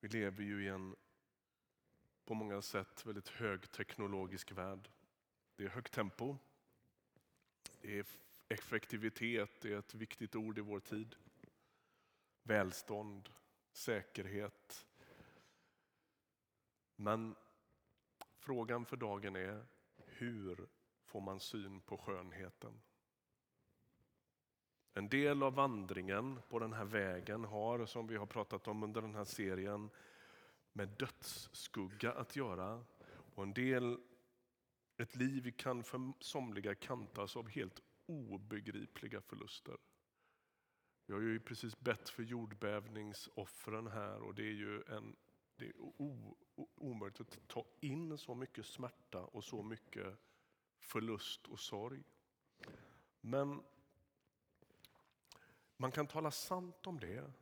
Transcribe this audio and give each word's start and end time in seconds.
Vi 0.00 0.08
lever 0.08 0.42
ju 0.42 0.64
i 0.64 0.68
en 0.68 0.96
på 2.24 2.34
många 2.34 2.62
sätt 2.62 3.06
väldigt 3.06 3.28
högteknologisk 3.28 4.52
värld. 4.52 4.90
Det 5.56 5.64
är 5.64 5.68
högt 5.68 5.92
tempo. 5.92 6.36
Det 7.80 7.98
är 7.98 8.06
effektivitet, 8.48 9.60
det 9.60 9.72
är 9.72 9.78
ett 9.78 9.94
viktigt 9.94 10.34
ord 10.34 10.58
i 10.58 10.60
vår 10.60 10.80
tid. 10.80 11.16
Välstånd, 12.42 13.28
säkerhet. 13.72 14.86
Men 16.96 17.34
frågan 18.38 18.86
för 18.86 18.96
dagen 18.96 19.36
är 19.36 19.66
hur 19.96 20.68
får 21.04 21.20
man 21.20 21.40
syn 21.40 21.80
på 21.80 21.96
skönheten? 21.98 22.80
En 24.94 25.08
del 25.08 25.42
av 25.42 25.54
vandringen 25.54 26.40
på 26.48 26.58
den 26.58 26.72
här 26.72 26.84
vägen 26.84 27.44
har, 27.44 27.86
som 27.86 28.06
vi 28.06 28.16
har 28.16 28.26
pratat 28.26 28.68
om 28.68 28.82
under 28.82 29.02
den 29.02 29.14
här 29.14 29.24
serien, 29.24 29.90
med 30.72 30.88
dödsskugga 30.88 32.12
att 32.12 32.36
göra. 32.36 32.84
Och 33.34 33.42
en 33.42 33.54
del, 33.54 33.98
ett 34.96 35.16
liv 35.16 35.54
kan 35.56 35.84
för 35.84 36.12
somliga 36.20 36.74
kantas 36.74 37.36
av 37.36 37.48
helt 37.48 37.82
obegripliga 38.06 39.20
förluster. 39.20 39.76
Vi 41.06 41.14
har 41.14 41.20
ju 41.20 41.40
precis 41.40 41.80
bett 41.80 42.08
för 42.08 42.22
jordbävningsoffren 42.22 43.86
här 43.86 44.22
och 44.22 44.34
det 44.34 44.42
är 44.42 44.52
ju 44.52 44.82
en, 44.82 45.16
det 45.56 45.66
är 45.66 45.80
o, 45.80 46.36
o, 46.54 46.68
omöjligt 46.74 47.20
att 47.20 47.48
ta 47.48 47.64
in 47.80 48.18
så 48.18 48.34
mycket 48.34 48.66
smärta 48.66 49.20
och 49.20 49.44
så 49.44 49.62
mycket 49.62 50.18
förlust 50.78 51.46
och 51.46 51.60
sorg. 51.60 52.02
Men 53.20 53.62
man 55.80 55.92
kan 55.92 56.06
tala 56.06 56.30
sant 56.30 56.86
om 56.86 57.00
det 57.00 57.32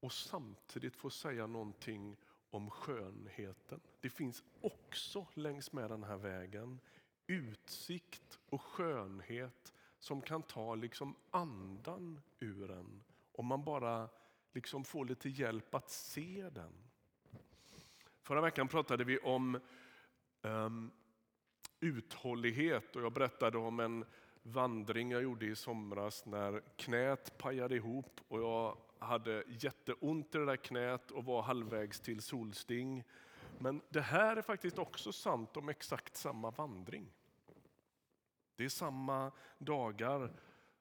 och 0.00 0.12
samtidigt 0.12 0.96
få 0.96 1.10
säga 1.10 1.46
någonting 1.46 2.16
om 2.50 2.70
skönheten. 2.70 3.80
Det 4.00 4.10
finns 4.10 4.42
också 4.60 5.26
längs 5.34 5.72
med 5.72 5.90
den 5.90 6.04
här 6.04 6.16
vägen 6.16 6.80
utsikt 7.26 8.38
och 8.48 8.62
skönhet 8.62 9.72
som 9.98 10.22
kan 10.22 10.42
ta 10.42 10.74
liksom 10.74 11.16
andan 11.30 12.20
ur 12.40 12.70
en 12.70 13.04
om 13.32 13.46
man 13.46 13.64
bara 13.64 14.08
liksom 14.52 14.84
får 14.84 15.04
lite 15.04 15.28
hjälp 15.28 15.74
att 15.74 15.90
se 15.90 16.50
den. 16.50 16.72
Förra 18.22 18.40
veckan 18.40 18.68
pratade 18.68 19.04
vi 19.04 19.18
om 19.18 19.60
um, 20.42 20.90
uthållighet 21.80 22.96
och 22.96 23.02
jag 23.02 23.12
berättade 23.12 23.58
om 23.58 23.80
en 23.80 24.04
vandring 24.42 25.10
jag 25.10 25.22
gjorde 25.22 25.46
i 25.46 25.56
somras 25.56 26.26
när 26.26 26.62
knät 26.76 27.38
pajade 27.38 27.76
ihop 27.76 28.20
och 28.28 28.40
jag 28.40 28.76
hade 28.98 29.44
jätteont 29.48 30.34
i 30.34 30.38
det 30.38 30.46
där 30.46 30.56
knät 30.56 31.10
och 31.10 31.24
var 31.24 31.42
halvvägs 31.42 32.00
till 32.00 32.22
solsting. 32.22 33.04
Men 33.58 33.82
det 33.88 34.00
här 34.00 34.36
är 34.36 34.42
faktiskt 34.42 34.78
också 34.78 35.12
sant 35.12 35.56
om 35.56 35.68
exakt 35.68 36.16
samma 36.16 36.50
vandring. 36.50 37.12
Det 38.56 38.64
är 38.64 38.68
samma 38.68 39.32
dagar 39.58 40.32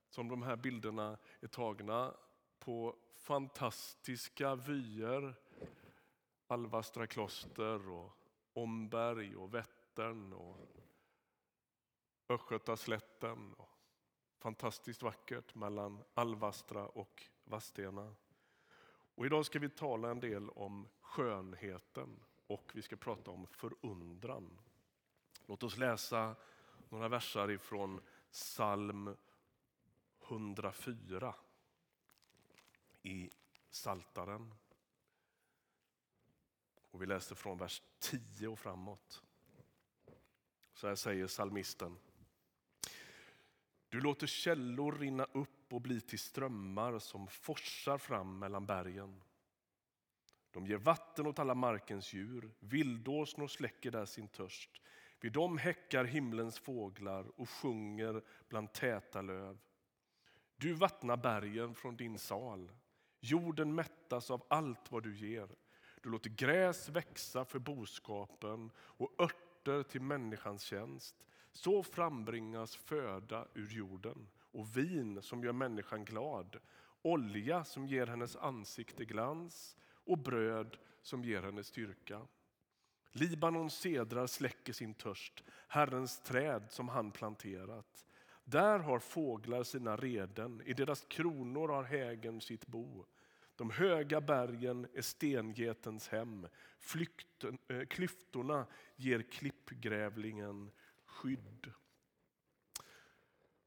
som 0.09 0.27
de 0.27 0.43
här 0.43 0.55
bilderna 0.55 1.17
är 1.41 1.47
tagna 1.47 2.13
på 2.59 2.95
fantastiska 3.15 4.55
vyer. 4.55 5.35
Alvastra 6.47 7.07
kloster 7.07 7.89
och 7.89 8.17
Omberg 8.53 9.35
och 9.35 9.53
Vättern 9.53 10.33
och 10.33 10.57
Östgötaslätten. 12.31 13.55
Fantastiskt 14.37 15.01
vackert 15.01 15.55
mellan 15.55 16.03
Alvastra 16.13 16.87
och 16.87 17.23
Vadstena. 17.43 18.15
Och 19.15 19.25
idag 19.25 19.45
ska 19.45 19.59
vi 19.59 19.69
tala 19.69 20.11
en 20.11 20.19
del 20.19 20.49
om 20.49 20.87
skönheten 21.01 22.19
och 22.47 22.71
vi 22.73 22.81
ska 22.81 22.95
prata 22.95 23.31
om 23.31 23.47
förundran. 23.47 24.59
Låt 25.45 25.63
oss 25.63 25.77
läsa 25.77 26.35
några 26.89 27.07
versar 27.07 27.51
ifrån 27.51 28.01
psalm 28.31 29.15
104 30.27 31.35
i 33.01 33.29
Saltaren. 33.69 34.55
Och 36.91 37.01
vi 37.01 37.05
läser 37.05 37.35
från 37.35 37.57
vers 37.57 37.81
10 37.99 38.47
och 38.47 38.59
framåt. 38.59 39.23
Så 40.73 40.87
här 40.87 40.95
säger 40.95 41.27
salmisten. 41.27 41.97
Du 43.91 44.01
låter 44.01 44.27
källor 44.27 44.91
rinna 44.91 45.23
upp 45.23 45.73
och 45.73 45.81
bli 45.81 46.01
till 46.01 46.19
strömmar 46.19 46.99
som 46.99 47.27
forsar 47.27 47.97
fram 47.97 48.39
mellan 48.39 48.65
bergen. 48.65 49.21
De 50.51 50.67
ger 50.67 50.77
vatten 50.77 51.27
åt 51.27 51.39
alla 51.39 51.55
markens 51.55 52.13
djur, 52.13 52.51
vildåsnor 52.59 53.47
släcker 53.47 53.91
där 53.91 54.05
sin 54.05 54.27
törst. 54.27 54.81
Vid 55.19 55.31
dem 55.31 55.57
häckar 55.57 56.03
himlens 56.03 56.59
fåglar 56.59 57.39
och 57.39 57.49
sjunger 57.49 58.21
bland 58.49 58.73
täta 58.73 59.21
löv. 59.21 59.59
Du 60.55 60.73
vattnar 60.73 61.17
bergen 61.17 61.75
från 61.75 61.97
din 61.97 62.17
sal, 62.17 62.71
jorden 63.19 63.75
mättas 63.75 64.31
av 64.31 64.45
allt 64.49 64.91
vad 64.91 65.03
du 65.03 65.15
ger. 65.15 65.49
Du 66.01 66.09
låter 66.09 66.29
gräs 66.29 66.89
växa 66.89 67.45
för 67.45 67.59
boskapen 67.59 68.71
och 68.77 69.21
örter 69.21 69.83
till 69.83 70.01
människans 70.01 70.63
tjänst. 70.63 71.15
Så 71.51 71.83
frambringas 71.83 72.75
föda 72.75 73.47
ur 73.53 73.69
jorden 73.69 74.27
och 74.51 74.77
vin 74.77 75.21
som 75.21 75.43
gör 75.43 75.53
människan 75.53 76.05
glad, 76.05 76.57
olja 77.01 77.63
som 77.63 77.87
ger 77.87 78.07
hennes 78.07 78.35
ansikte 78.35 79.05
glans 79.05 79.77
och 80.05 80.17
bröd 80.17 80.77
som 81.01 81.23
ger 81.23 81.41
henne 81.41 81.63
styrka. 81.63 82.21
Libanons 83.11 83.73
sedrar 83.73 84.27
släcker 84.27 84.73
sin 84.73 84.93
törst, 84.93 85.43
Herrens 85.67 86.19
träd 86.19 86.63
som 86.69 86.89
han 86.89 87.11
planterat. 87.11 88.05
Där 88.43 88.79
har 88.79 88.99
fåglar 88.99 89.63
sina 89.63 89.95
reden, 89.95 90.61
i 90.65 90.73
deras 90.73 91.05
kronor 91.05 91.67
har 91.67 91.83
hägen 91.83 92.41
sitt 92.41 92.67
bo. 92.67 93.05
De 93.55 93.69
höga 93.69 94.21
bergen 94.21 94.87
är 94.93 95.01
stengetens 95.01 96.07
hem, 96.07 96.47
Flykten, 96.79 97.57
äh, 97.67 97.85
klyftorna 97.85 98.65
ger 98.95 99.21
klippgrävlingen 99.21 100.71
skydd. 101.11 101.71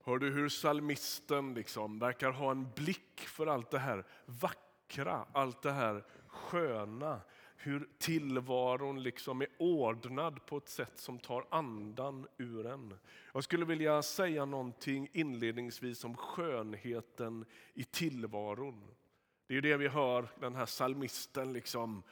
Hör 0.05 0.19
du 0.19 0.31
hur 0.31 0.49
salmisten 0.49 1.55
liksom 1.55 1.99
verkar 1.99 2.31
ha 2.31 2.50
en 2.50 2.72
blick 2.77 3.21
för 3.21 3.47
allt 3.47 3.71
det 3.71 3.78
här 3.78 4.06
vackra, 4.27 5.27
allt 5.32 5.62
det 5.62 5.72
här 5.72 6.05
sköna. 6.27 7.21
Hur 7.56 7.88
tillvaron 7.99 9.03
liksom 9.03 9.43
är 9.43 9.49
ordnad 9.59 10.47
på 10.47 10.56
ett 10.56 10.69
sätt 10.69 10.99
som 10.99 11.19
tar 11.19 11.47
andan 11.50 12.27
ur 12.37 12.66
en. 12.66 12.99
Jag 13.32 13.44
skulle 13.44 13.65
vilja 13.65 14.03
säga 14.03 14.44
någonting 14.44 15.09
inledningsvis 15.12 16.05
om 16.05 16.16
skönheten 16.16 17.44
i 17.75 17.84
tillvaron. 17.84 18.91
Det 19.47 19.56
är 19.56 19.61
det 19.61 19.76
vi 19.76 19.88
hör 19.88 20.28
den 20.41 20.55
här 20.55 20.66
salmisten 20.66 21.53
liksom 21.53 22.03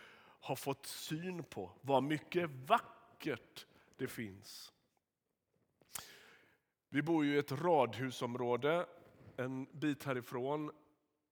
har 0.40 0.56
fått 0.56 0.86
syn 0.86 1.44
på. 1.44 1.72
Vad 1.80 2.02
mycket 2.02 2.50
vackert 2.50 3.66
det 3.96 4.08
finns. 4.08 4.72
Vi 6.94 7.02
bor 7.02 7.24
ju 7.24 7.34
i 7.34 7.38
ett 7.38 7.52
radhusområde 7.52 8.86
en 9.36 9.66
bit 9.72 10.04
härifrån, 10.04 10.70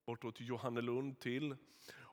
bortåt 0.07 0.41
Johannelund 0.41 1.21
till. 1.21 1.57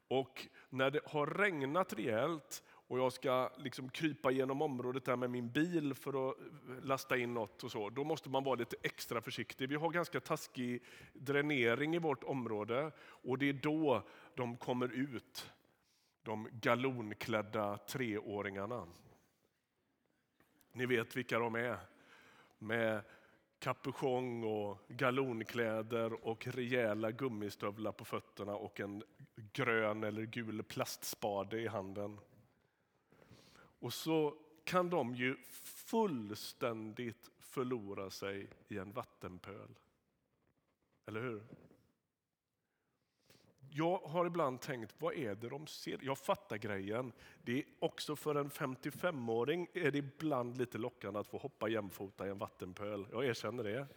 Och 0.08 0.48
när 0.70 0.92
det 0.92 1.00
har 1.06 1.28
regnat 1.28 1.94
rejält 1.94 2.64
och 2.70 3.00
jag 3.00 3.14
ska 3.14 3.52
liksom 3.58 3.90
krypa 3.90 4.32
genom 4.32 4.62
området 4.62 5.06
där 5.06 5.16
med 5.16 5.30
min 5.30 5.52
bil 5.52 5.94
för 5.94 6.30
att 6.30 6.38
lasta 6.82 7.18
in 7.18 7.34
något 7.34 7.64
och 7.64 7.72
så, 7.72 7.90
då 7.90 8.04
måste 8.04 8.30
man 8.30 8.44
vara 8.44 8.56
lite 8.56 8.76
extra 8.84 9.22
försiktig. 9.22 9.70
Vi 9.70 9.76
har 9.76 9.90
ganska 9.90 10.20
taskig 10.20 10.84
dränering 11.14 11.96
i 11.96 12.00
vårt 12.00 12.24
område 12.24 12.92
och 13.00 13.38
det 13.38 13.50
är 13.50 13.54
då 13.54 14.08
de 14.36 14.58
kommer 14.58 14.88
ut, 14.88 15.52
de 16.24 16.48
galonklädda 16.52 17.78
treåringarna. 17.78 18.88
Ni 20.72 20.86
vet 20.86 21.18
vilka 21.18 21.40
de 21.40 21.56
är. 21.56 21.78
Med 22.60 23.02
kapuschong 23.60 24.44
och 24.44 24.78
galonkläder 24.88 26.28
och 26.28 26.48
rejäla 26.48 27.12
gummistövlar 27.12 27.92
på 27.92 28.06
fötterna 28.06 28.56
och 28.56 28.80
en 28.80 29.04
grön 29.54 30.04
eller 30.04 30.24
gul 30.24 30.64
plastspade 30.64 31.62
i 31.62 31.68
handen. 31.68 32.20
Och 33.80 33.94
så 33.94 34.36
kan 34.64 34.90
de 34.90 35.16
ju 35.16 35.38
fullständigt 35.64 37.32
förlora 37.40 38.10
sig 38.10 38.48
i 38.68 38.78
en 38.78 38.92
vattenpöl. 38.92 39.76
Eller 41.06 41.22
hur? 41.22 41.44
Jag 43.70 43.98
har 43.98 44.26
ibland 44.26 44.62
tänkt, 44.62 44.96
vad 44.98 45.14
är 45.14 45.36
det 45.36 45.50
de 45.50 45.68
ser? 45.68 46.00
Jag 46.02 46.18
fattar 46.18 46.58
grejen. 46.58 47.12
Det 47.42 47.58
är 47.58 47.64
också 47.80 48.16
för 48.16 48.36
en 48.36 48.50
55-åring 48.50 49.68
är 49.74 49.92
det 49.92 49.98
ibland 49.98 50.58
lite 50.58 50.78
lockande 50.78 51.20
att 51.20 51.28
få 51.28 51.38
hoppa 51.38 51.68
jämfota 51.68 52.28
i 52.28 52.30
en 52.30 52.38
vattenpöl. 52.38 53.08
Jag 53.12 53.26
erkänner 53.26 53.64
det. 53.64 53.88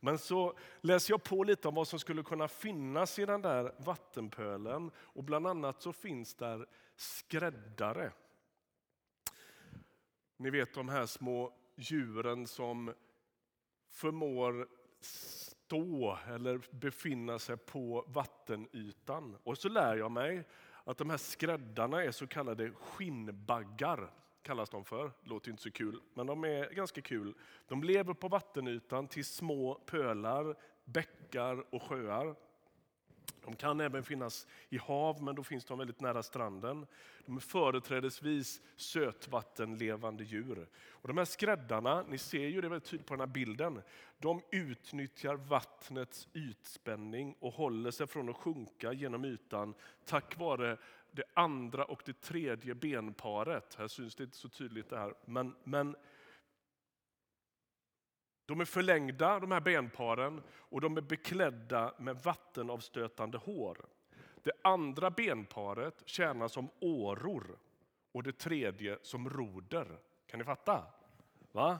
Men 0.00 0.18
så 0.18 0.58
läser 0.80 1.12
jag 1.12 1.22
på 1.22 1.44
lite 1.44 1.68
om 1.68 1.74
vad 1.74 1.88
som 1.88 1.98
skulle 1.98 2.22
kunna 2.22 2.48
finnas 2.48 3.18
i 3.18 3.26
den 3.26 3.42
där 3.42 3.74
vattenpölen. 3.78 4.90
Och 4.96 5.24
bland 5.24 5.46
annat 5.46 5.82
så 5.82 5.92
finns 5.92 6.34
där 6.34 6.66
skräddare. 6.96 8.12
Ni 10.36 10.50
vet 10.50 10.74
de 10.74 10.88
här 10.88 11.06
små 11.06 11.52
djuren 11.76 12.46
som 12.46 12.94
förmår 13.88 14.68
stå 15.66 16.18
eller 16.28 16.60
befinna 16.70 17.38
sig 17.38 17.56
på 17.56 18.04
vattenytan. 18.08 19.36
Och 19.42 19.58
så 19.58 19.68
lär 19.68 19.96
jag 19.96 20.10
mig 20.10 20.44
att 20.84 20.98
de 20.98 21.10
här 21.10 21.16
skräddarna 21.16 22.02
är 22.02 22.10
så 22.10 22.26
kallade 22.26 22.70
skinnbaggar. 22.70 24.10
kallas 24.42 24.70
de 24.70 24.84
för. 24.84 25.12
Låter 25.22 25.50
inte 25.50 25.62
så 25.62 25.70
kul, 25.70 26.00
men 26.14 26.26
de 26.26 26.44
är 26.44 26.70
ganska 26.70 27.00
kul. 27.00 27.34
De 27.66 27.82
lever 27.82 28.14
på 28.14 28.28
vattenytan 28.28 29.08
till 29.08 29.24
små 29.24 29.74
pölar, 29.74 30.56
bäckar 30.84 31.74
och 31.74 31.82
sjöar. 31.82 32.36
De 33.46 33.56
kan 33.56 33.80
även 33.80 34.04
finnas 34.04 34.46
i 34.68 34.78
hav, 34.78 35.22
men 35.22 35.34
då 35.34 35.44
finns 35.44 35.64
de 35.64 35.78
väldigt 35.78 36.00
nära 36.00 36.22
stranden. 36.22 36.86
De 37.26 37.36
är 37.36 37.40
företrädesvis 37.40 38.60
sötvattenlevande 38.76 40.24
djur. 40.24 40.68
Och 40.88 41.08
de 41.08 41.18
här 41.18 41.24
skräddarna, 41.24 42.04
ni 42.08 42.18
ser 42.18 42.48
ju 42.48 42.60
det 42.60 42.68
väldigt 42.68 42.90
tydligt 42.90 43.06
på 43.06 43.14
den 43.14 43.20
här 43.20 43.34
bilden, 43.34 43.82
de 44.18 44.42
utnyttjar 44.50 45.34
vattnets 45.34 46.28
ytspänning 46.32 47.36
och 47.38 47.52
håller 47.52 47.90
sig 47.90 48.06
från 48.06 48.28
att 48.28 48.36
sjunka 48.36 48.92
genom 48.92 49.24
ytan 49.24 49.74
tack 50.04 50.38
vare 50.38 50.76
det 51.10 51.24
andra 51.34 51.84
och 51.84 52.02
det 52.04 52.20
tredje 52.20 52.74
benparet. 52.74 53.74
Här 53.78 53.88
syns 53.88 54.14
det 54.14 54.24
inte 54.24 54.36
så 54.36 54.48
tydligt 54.48 54.90
det 54.90 54.98
här, 54.98 55.14
men, 55.24 55.54
men 55.64 55.96
de 58.46 58.60
är 58.60 58.64
förlängda, 58.64 59.40
de 59.40 59.50
här 59.50 59.60
benparen, 59.60 60.42
och 60.48 60.80
de 60.80 60.96
är 60.96 61.00
beklädda 61.00 61.94
med 61.98 62.16
vattenavstötande 62.16 63.38
hår. 63.38 63.78
Det 64.42 64.52
andra 64.62 65.10
benparet 65.10 66.02
tjänar 66.06 66.48
som 66.48 66.68
åror 66.80 67.58
och 68.12 68.22
det 68.22 68.38
tredje 68.38 68.98
som 69.02 69.30
roder. 69.30 69.98
Kan 70.26 70.38
ni 70.38 70.44
fatta? 70.44 70.82
Va? 71.52 71.78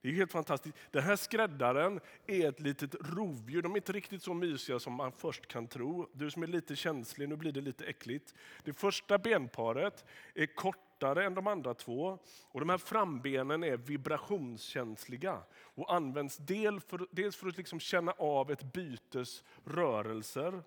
Det 0.00 0.08
är 0.08 0.12
helt 0.12 0.32
fantastiskt. 0.32 0.76
Den 0.90 1.02
här 1.02 1.16
skräddaren 1.16 2.00
är 2.26 2.48
ett 2.48 2.60
litet 2.60 2.94
rovdjur. 2.94 3.62
De 3.62 3.72
är 3.72 3.76
inte 3.76 3.92
riktigt 3.92 4.22
så 4.22 4.34
mysiga 4.34 4.78
som 4.78 4.92
man 4.92 5.12
först 5.12 5.46
kan 5.46 5.66
tro. 5.66 6.08
Du 6.12 6.30
som 6.30 6.42
är 6.42 6.46
lite 6.46 6.76
känslig, 6.76 7.28
nu 7.28 7.36
blir 7.36 7.52
det 7.52 7.60
lite 7.60 7.84
äckligt. 7.84 8.34
Det 8.64 8.72
första 8.72 9.18
benparet 9.18 10.04
är 10.34 10.46
kort 10.46 10.87
kortare 10.98 11.24
än 11.24 11.34
de 11.34 11.46
andra 11.46 11.74
två. 11.74 12.18
Och 12.44 12.60
de 12.60 12.68
här 12.68 12.78
frambenen 12.78 13.64
är 13.64 13.76
vibrationskänsliga 13.76 15.42
och 15.74 15.94
används 15.94 16.36
del 16.36 16.80
för, 16.80 17.06
dels 17.10 17.36
för 17.36 17.48
att 17.48 17.56
liksom 17.56 17.80
känna 17.80 18.12
av 18.12 18.50
ett 18.50 18.72
bytes 18.72 19.44
rörelser 19.64 20.62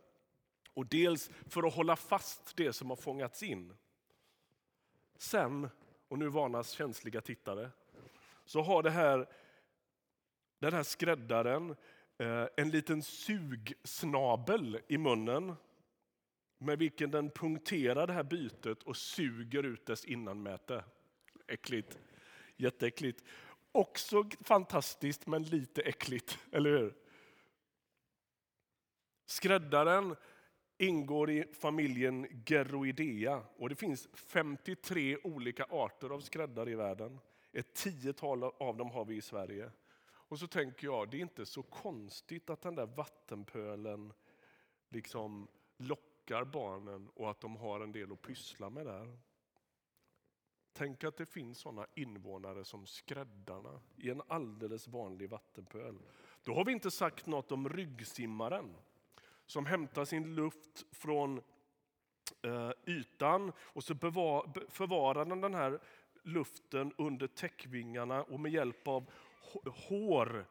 och 0.74 0.86
dels 0.86 1.30
för 1.48 1.68
att 1.68 1.76
hålla 1.76 1.96
fast 1.96 2.56
det 2.56 2.74
som 2.74 2.90
har 2.90 2.98
fångats 2.98 3.44
in. 3.44 3.74
Sen, 5.18 5.70
och 6.08 6.20
nu 6.20 6.30
varnas 6.30 6.72
känsliga 6.72 7.22
tittare, 7.22 7.70
så 8.46 8.62
har 8.62 8.84
det 8.84 8.92
här, 8.92 9.28
den 10.60 10.74
här 10.74 10.84
skräddaren 10.84 11.76
eh, 12.18 12.46
en 12.58 12.70
liten 12.70 13.04
sugsnabel 13.04 14.80
i 14.88 14.98
munnen 14.98 15.56
med 16.62 16.80
vilken 16.80 17.12
den 17.12 17.30
punkterar 17.30 18.08
det 18.08 18.14
här 18.14 18.24
bytet 18.24 18.84
och 18.84 18.98
suger 18.98 19.64
ut 19.64 19.86
dess 19.86 20.06
innanmäte. 20.06 20.84
Äckligt. 21.48 22.00
Jätteäckligt. 22.58 23.24
Också 23.72 24.30
fantastiskt 24.42 25.28
men 25.28 25.44
lite 25.44 25.82
äckligt, 25.82 26.40
eller 26.52 26.70
hur? 26.70 26.96
Skräddaren 29.26 30.16
ingår 30.78 31.30
i 31.30 31.46
familjen 31.54 32.44
Geroidea 32.46 33.44
och 33.58 33.70
det 33.70 33.76
finns 33.76 34.08
53 34.14 35.18
olika 35.24 35.66
arter 35.70 36.10
av 36.10 36.20
skräddare 36.20 36.72
i 36.72 36.76
världen. 36.76 37.20
Ett 37.52 37.74
tiotal 37.74 38.44
av 38.44 38.78
dem 38.78 38.92
har 38.92 39.06
vi 39.06 39.16
i 39.16 39.22
Sverige. 39.22 39.72
Och 40.04 40.40
så 40.40 40.48
tänker 40.48 40.88
jag, 40.88 41.10
det 41.10 41.18
är 41.18 41.22
inte 41.22 41.46
så 41.46 41.64
konstigt 41.64 42.50
att 42.50 42.62
den 42.62 42.76
där 42.76 42.86
vattenpölen 42.86 44.14
liksom 44.90 45.48
lockar 46.22 46.44
barnen 46.44 47.10
och 47.14 47.32
att 47.32 47.42
de 47.42 47.56
har 47.56 47.80
en 47.80 47.92
del 47.92 48.12
att 48.12 48.22
pyssla 48.22 48.70
med 48.70 48.86
där. 48.86 49.18
Tänk 50.74 51.04
att 51.04 51.18
det 51.18 51.26
finns 51.26 51.60
sådana 51.60 51.88
invånare 51.96 52.66
som 52.66 52.86
skräddarna 52.86 53.82
i 53.98 54.10
en 54.10 54.22
alldeles 54.28 54.88
vanlig 54.88 55.30
vattenpöl. 55.30 56.00
Då 56.44 56.54
har 56.54 56.66
vi 56.66 56.72
inte 56.72 56.92
sagt 56.92 57.26
något 57.26 57.52
om 57.52 57.70
ryggsimmaren 57.70 58.76
som 59.46 59.66
hämtar 59.66 60.06
sin 60.06 60.36
luft 60.36 60.86
från 60.92 61.42
eh, 62.42 62.72
ytan 62.86 63.52
och 63.60 63.84
så 63.84 63.96
förvarar 64.70 65.26
den 65.26 65.42
den 65.42 65.54
här 65.54 65.80
luften 66.24 66.94
under 66.98 67.28
täckvingarna 67.28 68.24
och 68.24 68.40
med 68.40 68.52
hjälp 68.52 68.88
av 68.88 69.12
hår 69.66 70.46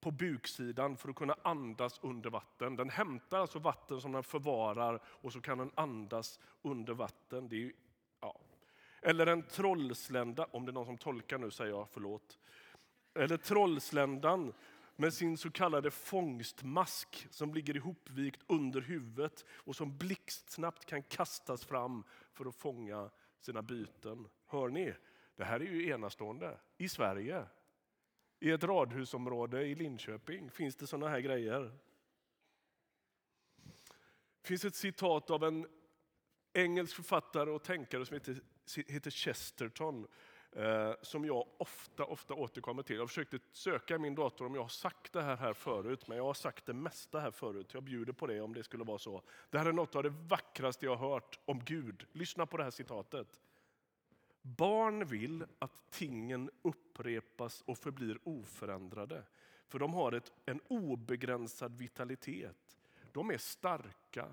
på 0.00 0.10
buksidan 0.10 0.96
för 0.96 1.08
att 1.08 1.16
kunna 1.16 1.36
andas 1.42 2.00
under 2.02 2.30
vatten. 2.30 2.76
Den 2.76 2.90
hämtar 2.90 3.38
alltså 3.38 3.58
vatten 3.58 4.00
som 4.00 4.12
den 4.12 4.22
förvarar 4.22 5.02
och 5.04 5.32
så 5.32 5.40
kan 5.40 5.58
den 5.58 5.70
andas 5.74 6.40
under 6.62 6.94
vatten. 6.94 7.48
Det 7.48 7.64
är, 7.64 7.72
ja. 8.20 8.40
Eller 9.02 9.26
en 9.26 9.42
trollslända, 9.42 10.44
om 10.44 10.66
det 10.66 10.70
är 10.70 10.74
någon 10.74 10.86
som 10.86 10.98
tolkar 10.98 11.38
nu 11.38 11.50
säger 11.50 11.70
jag 11.70 11.88
förlåt. 11.90 12.38
Eller 13.14 13.36
trollsländan 13.36 14.52
med 14.96 15.14
sin 15.14 15.38
så 15.38 15.50
kallade 15.50 15.90
fångstmask 15.90 17.26
som 17.30 17.54
ligger 17.54 17.76
ihopvikt 17.76 18.40
under 18.46 18.80
huvudet 18.80 19.44
och 19.50 19.76
som 19.76 19.98
blixtsnabbt 19.98 20.84
kan 20.84 21.02
kastas 21.02 21.64
fram 21.64 22.04
för 22.32 22.46
att 22.46 22.54
fånga 22.54 23.10
sina 23.40 23.62
byten. 23.62 24.28
Hör 24.46 24.68
ni? 24.68 24.94
Det 25.36 25.44
här 25.44 25.60
är 25.60 25.64
ju 25.64 25.88
enastående. 25.88 26.58
I 26.78 26.88
Sverige, 26.88 27.44
i 28.40 28.50
ett 28.50 28.64
radhusområde 28.64 29.66
i 29.66 29.74
Linköping, 29.74 30.50
finns 30.50 30.76
det 30.76 30.86
sådana 30.86 31.08
här 31.08 31.20
grejer. 31.20 31.72
Det 34.40 34.48
finns 34.48 34.64
ett 34.64 34.74
citat 34.74 35.30
av 35.30 35.44
en 35.44 35.66
engelsk 36.52 36.96
författare 36.96 37.50
och 37.50 37.62
tänkare 37.62 38.06
som 38.06 38.14
heter, 38.14 38.40
heter 38.86 39.10
Chesterton 39.10 40.06
eh, 40.52 40.92
som 41.02 41.24
jag 41.24 41.46
ofta, 41.56 42.04
ofta 42.04 42.34
återkommer 42.34 42.82
till. 42.82 42.96
Jag 42.96 43.08
försökte 43.08 43.38
söka 43.52 43.94
i 43.94 43.98
min 43.98 44.14
dator 44.14 44.46
om 44.46 44.54
jag 44.54 44.62
har 44.62 44.68
sagt 44.68 45.12
det 45.12 45.22
här, 45.22 45.36
här 45.36 45.52
förut, 45.52 46.08
men 46.08 46.16
jag 46.16 46.24
har 46.24 46.34
sagt 46.34 46.66
det 46.66 46.74
mesta 46.74 47.20
här 47.20 47.30
förut. 47.30 47.74
Jag 47.74 47.82
bjuder 47.82 48.12
på 48.12 48.26
det 48.26 48.40
om 48.40 48.54
det 48.54 48.62
skulle 48.62 48.84
vara 48.84 48.98
så. 48.98 49.22
Det 49.50 49.58
här 49.58 49.66
är 49.66 49.72
något 49.72 49.96
av 49.96 50.02
det 50.02 50.14
vackraste 50.28 50.86
jag 50.86 50.96
har 50.96 51.10
hört 51.10 51.38
om 51.44 51.64
Gud. 51.64 52.06
Lyssna 52.12 52.46
på 52.46 52.56
det 52.56 52.64
här 52.64 52.70
citatet. 52.70 53.40
Barn 54.42 55.06
vill 55.06 55.46
att 55.58 55.90
tingen 55.90 56.50
upprepas 56.62 57.62
och 57.66 57.78
förblir 57.78 58.18
oförändrade, 58.22 59.24
för 59.66 59.78
de 59.78 59.94
har 59.94 60.12
ett, 60.12 60.32
en 60.44 60.60
obegränsad 60.68 61.76
vitalitet. 61.76 62.78
De 63.12 63.30
är 63.30 63.38
starka 63.38 64.26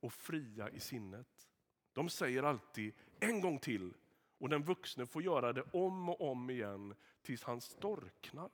och 0.00 0.12
fria 0.12 0.70
i 0.70 0.80
sinnet. 0.80 1.48
De 1.92 2.08
säger 2.08 2.42
alltid 2.42 2.94
en 3.20 3.40
gång 3.40 3.58
till 3.58 3.94
och 4.38 4.48
den 4.48 4.62
vuxne 4.62 5.06
får 5.06 5.22
göra 5.22 5.52
det 5.52 5.62
om 5.72 6.08
och 6.08 6.30
om 6.30 6.50
igen 6.50 6.94
tills 7.22 7.42
han 7.42 7.60
storknar. 7.60 8.50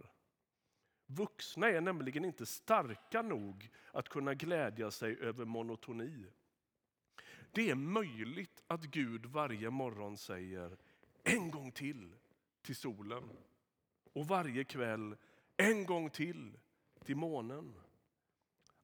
Vuxna 1.06 1.68
är 1.68 1.80
nämligen 1.80 2.24
inte 2.24 2.46
starka 2.46 3.22
nog 3.22 3.70
att 3.92 4.08
kunna 4.08 4.34
glädja 4.34 4.90
sig 4.90 5.18
över 5.20 5.44
monotoni. 5.44 6.26
Det 7.50 7.70
är 7.70 7.74
möjligt 7.74 8.62
att 8.66 8.84
Gud 8.84 9.26
varje 9.26 9.70
morgon 9.70 10.16
säger 10.16 10.76
en 11.28 11.50
gång 11.50 11.72
till 11.72 12.14
till 12.62 12.76
solen 12.76 13.30
och 14.12 14.28
varje 14.28 14.64
kväll 14.64 15.16
en 15.56 15.86
gång 15.86 16.10
till 16.10 16.58
till 17.04 17.16
månen. 17.16 17.74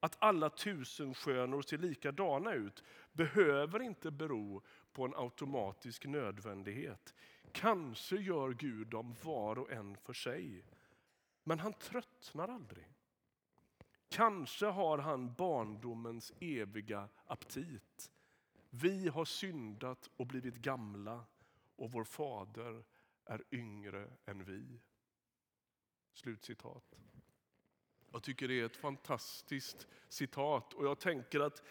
Att 0.01 0.17
alla 0.19 0.51
tusenstjärnor 0.51 1.63
ser 1.63 1.79
likadana 1.79 2.53
ut 2.53 2.85
behöver 3.13 3.83
inte 3.83 4.11
bero 4.11 4.63
på 4.93 5.05
en 5.05 5.15
automatisk 5.15 6.07
nödvändighet. 6.07 7.15
Kanske 7.53 8.17
gör 8.17 8.51
Gud 8.51 8.87
dem 8.87 9.15
var 9.23 9.59
och 9.59 9.73
en 9.73 9.97
för 9.97 10.13
sig. 10.13 10.65
Men 11.45 11.59
han 11.59 11.73
tröttnar 11.73 12.49
aldrig. 12.49 12.87
Kanske 14.09 14.67
har 14.67 14.99
han 14.99 15.35
barndomens 15.35 16.33
eviga 16.41 17.09
aptit. 17.27 18.11
Vi 18.71 19.09
har 19.09 19.25
syndat 19.25 20.11
och 20.17 20.27
blivit 20.27 20.57
gamla 20.57 21.25
och 21.77 21.93
vår 21.93 22.05
fader 22.05 22.85
är 23.25 23.43
yngre 23.51 24.11
än 24.27 24.45
vi. 24.45 24.81
Slutcitat. 26.13 26.95
Jag 28.13 28.23
tycker 28.23 28.49
det 28.49 28.61
är 28.61 28.65
ett 28.65 28.77
fantastiskt 28.77 29.87
citat 30.09 30.73
och 30.73 30.87
jag 30.87 30.99
tänker 30.99 31.41
att 31.41 31.63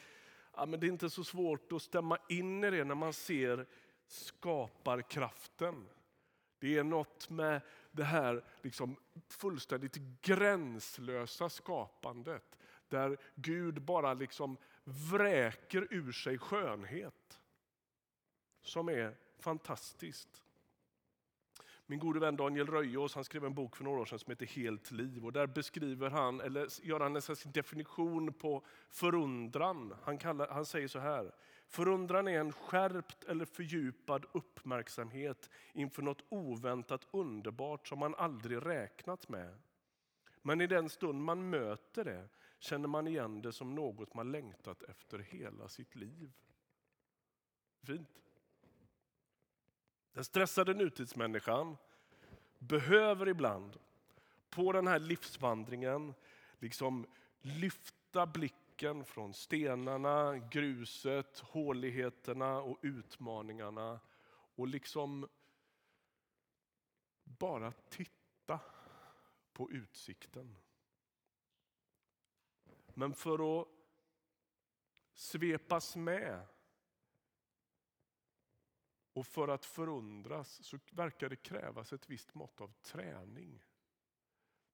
ja, 0.53 0.65
men 0.65 0.79
det 0.79 0.88
är 0.88 0.89
inte 0.89 1.10
så 1.10 1.24
svårt 1.24 1.72
att 1.72 1.81
stämma 1.81 2.17
in 2.29 2.63
i 2.63 2.69
det 2.69 2.83
när 2.83 2.95
man 2.95 3.13
ser 3.13 3.67
skaparkraften. 4.05 5.89
Det 6.60 6.77
är 6.77 6.83
något 6.83 7.29
med 7.29 7.62
det 7.91 8.03
här 8.03 8.45
liksom 8.62 8.95
fullständigt 9.29 9.95
gränslösa 10.22 11.50
skapandet 11.50 12.57
där 12.88 13.17
Gud 13.36 13.81
bara 13.81 14.13
liksom 14.13 14.57
vräker 14.83 15.88
ur 15.89 16.12
sig 16.12 16.38
skönhet 16.38 17.41
som 18.62 18.89
är 18.89 19.17
fantastiskt. 19.44 20.44
Min 21.86 22.00
gode 22.00 22.20
vän 22.20 22.36
Daniel 22.36 22.68
Röjås 22.68 23.16
han 23.16 23.24
skrev 23.24 23.46
en 23.46 23.54
bok 23.54 23.76
för 23.76 23.84
några 23.84 24.02
år 24.02 24.06
sedan 24.06 24.20
som 24.20 24.32
heter 24.32 24.46
Helt 24.46 24.92
liv. 24.92 25.26
Och 25.26 25.34
där 25.34 25.48
beskriver 25.48 26.10
han, 26.10 26.42
eller 26.42 26.86
gör 26.86 27.00
han 27.00 27.16
en 27.16 27.22
definition 27.54 28.34
på 28.34 28.66
förundran. 28.90 29.96
Han, 30.04 30.18
kallar, 30.18 30.48
han 30.48 30.66
säger 30.66 30.88
så 30.88 31.00
här. 31.00 31.32
Förundran 31.68 32.28
är 32.28 32.40
en 32.40 32.52
skärpt 32.52 33.24
eller 33.24 33.46
fördjupad 33.46 34.26
uppmärksamhet 34.32 35.50
inför 35.74 36.02
något 36.02 36.24
oväntat 36.30 37.08
underbart 37.12 37.88
som 37.88 38.00
man 38.00 38.16
aldrig 38.16 38.66
räknat 38.66 39.30
med. 39.30 39.58
Men 40.42 40.62
i 40.62 40.68
den 40.68 40.90
stund 40.90 41.24
man 41.24 41.50
möter 41.50 42.04
det 42.04 42.30
känner 42.60 42.88
man 42.88 43.08
igen 43.08 43.42
det 43.42 43.54
som 43.54 43.76
något 43.76 44.14
man 44.14 44.32
längtat 44.32 44.84
efter 44.84 45.20
hela 45.20 45.68
sitt 45.68 45.96
liv. 45.96 46.32
Fint. 47.82 48.24
Den 50.13 50.24
stressade 50.24 50.74
nutidsmänniskan 50.74 51.77
behöver 52.60 53.27
ibland 53.27 53.79
på 54.50 54.72
den 54.72 54.88
här 54.88 55.00
livsvandringen 55.00 56.13
liksom 56.60 57.08
lyfta 57.41 58.25
blicken 58.25 59.05
från 59.05 59.34
stenarna, 59.34 60.38
gruset, 60.38 61.39
håligheterna 61.39 62.62
och 62.62 62.79
utmaningarna 62.82 64.00
och 64.55 64.67
liksom 64.67 65.27
bara 67.24 67.72
titta 67.72 68.60
på 69.53 69.72
utsikten. 69.72 70.58
Men 72.88 73.13
för 73.13 73.62
att 73.62 73.67
svepas 75.13 75.96
med 75.96 76.46
och 79.13 79.27
för 79.27 79.48
att 79.48 79.65
förundras 79.65 80.63
så 80.63 80.79
verkar 80.91 81.29
det 81.29 81.36
krävas 81.36 81.93
ett 81.93 82.10
visst 82.10 82.34
mått 82.34 82.62
av 82.62 82.74
träning. 82.82 83.63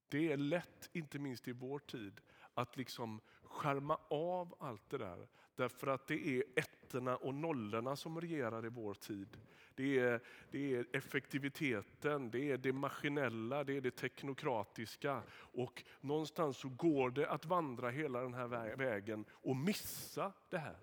Det 0.10 0.32
är 0.32 0.38
lätt, 0.38 0.90
inte 0.94 1.20
minst 1.20 1.48
i 1.48 1.52
vår 1.52 1.80
tid, 1.80 2.22
att 2.54 2.78
liksom 2.78 3.22
skärma 3.44 4.00
av 4.10 4.56
allt 4.60 4.90
det 4.90 4.98
där. 4.98 5.28
Därför 5.56 5.88
att 5.88 6.08
det 6.08 6.28
är 6.28 6.44
ettorna 6.56 7.18
och 7.18 7.36
nollorna 7.36 7.96
som 7.96 8.22
regerar 8.22 8.66
i 8.66 8.70
vår 8.70 8.94
tid. 8.94 9.38
Det 9.76 10.00
är, 10.00 10.22
det 10.52 10.76
är 10.76 10.86
effektiviteten, 10.94 12.32
det 12.32 12.52
är 12.52 12.58
det 12.58 12.74
maskinella, 12.74 13.64
det 13.64 13.78
är 13.78 13.82
det 13.82 13.92
teknokratiska. 13.92 15.24
Och 15.32 15.84
någonstans 16.02 16.58
så 16.58 16.70
går 16.70 17.10
det 17.10 17.30
att 17.30 17.46
vandra 17.46 17.90
hela 17.90 18.22
den 18.22 18.34
här 18.34 18.76
vägen 18.76 19.26
och 19.30 19.56
missa 19.56 20.34
det 20.50 20.58
här. 20.58 20.78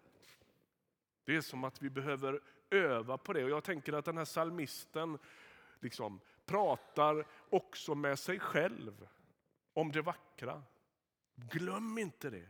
Det 1.24 1.36
är 1.36 1.40
som 1.40 1.64
att 1.64 1.82
vi 1.82 1.90
behöver 1.90 2.40
öva 2.70 3.18
på 3.18 3.32
det. 3.32 3.44
Och 3.44 3.50
jag 3.50 3.64
tänker 3.64 3.92
att 3.92 4.04
den 4.04 4.18
här 4.18 4.24
salmisten 4.24 5.18
liksom 5.80 6.20
pratar 6.44 7.26
också 7.50 7.94
med 7.94 8.18
sig 8.18 8.40
själv 8.40 9.08
om 9.72 9.92
det 9.92 10.02
vackra. 10.02 10.62
Glöm 11.34 11.98
inte 11.98 12.30
det. 12.30 12.48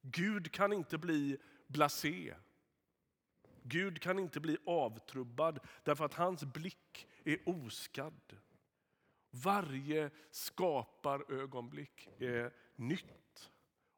Gud 0.00 0.52
kan 0.52 0.72
inte 0.72 0.98
bli 0.98 1.38
blasé. 1.66 2.34
Gud 3.62 4.02
kan 4.02 4.18
inte 4.18 4.40
bli 4.40 4.58
avtrubbad 4.66 5.58
därför 5.82 6.04
att 6.04 6.14
hans 6.14 6.44
blick 6.44 7.08
är 7.24 7.48
oskadd. 7.48 8.36
Varje 9.30 10.10
skaparögonblick 10.30 12.08
är 12.18 12.54
nytt. 12.76 13.50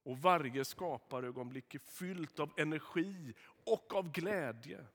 Och 0.03 0.19
varje 0.19 0.65
skaparögonblick 0.65 1.75
är 1.75 1.79
fyllt 1.79 2.41
av 2.41 2.53
energi 2.57 3.35
och 3.67 3.95
av 3.95 4.13
glädje. 4.13 4.87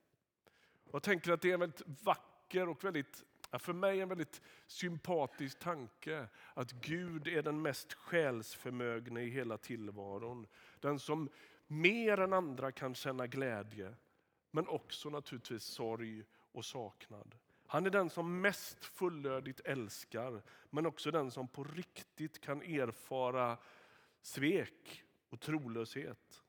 Jag 0.92 1.04
tänker 1.04 1.32
att 1.32 1.42
det 1.42 1.50
är 1.50 1.54
en 1.54 1.60
väldigt 1.60 1.82
vacker 2.04 2.70
och 2.70 2.84
väldigt, 2.84 3.24
för 3.60 3.74
mig 3.74 4.02
en 4.02 4.10
väldigt 4.10 4.42
sympatisk 4.68 5.60
tanke 5.60 6.28
att 6.54 6.72
Gud 6.72 7.28
är 7.28 7.44
den 7.44 7.62
mest 7.62 7.94
själsförmögne 7.94 9.22
i 9.22 9.30
hela 9.30 9.58
tillvaron. 9.58 10.48
Den 10.80 11.00
som 11.00 11.30
mer 11.68 12.20
än 12.20 12.34
andra 12.34 12.72
kan 12.72 12.96
känna 12.96 13.28
glädje, 13.28 13.96
men 14.52 14.68
också 14.68 15.10
naturligtvis 15.10 15.64
sorg 15.64 16.24
och 16.52 16.66
saknad. 16.66 17.36
Han 17.66 17.86
är 17.86 17.90
den 17.90 18.10
som 18.10 18.42
mest 18.42 18.86
fullödigt 18.86 19.60
älskar, 19.60 20.42
men 20.70 20.86
också 20.86 21.12
den 21.12 21.32
som 21.32 21.48
på 21.48 21.64
riktigt 21.64 22.42
kan 22.42 22.62
erfara 22.62 23.58
svek 24.22 25.04
och 25.30 25.40
trolöshet. 25.40 26.44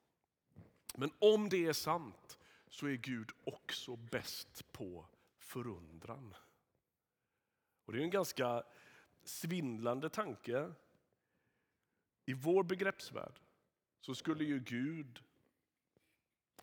Men 0.97 1.11
om 1.19 1.49
det 1.49 1.67
är 1.67 1.73
sant 1.73 2.39
så 2.69 2.87
är 2.87 2.97
Gud 2.97 3.31
också 3.45 3.97
bäst 3.97 4.73
på 4.73 5.07
förundran. 5.39 6.35
Och 7.85 7.93
Det 7.93 7.99
är 7.99 8.05
en 8.05 8.11
ganska 8.11 8.63
svindlande 9.25 10.09
tanke. 10.09 10.73
I 12.27 12.35
vår 12.35 12.63
begreppsvärld 12.63 13.41
så 14.01 14.15
skulle 14.15 14.45
ju 14.45 14.61
Gud 14.61 15.23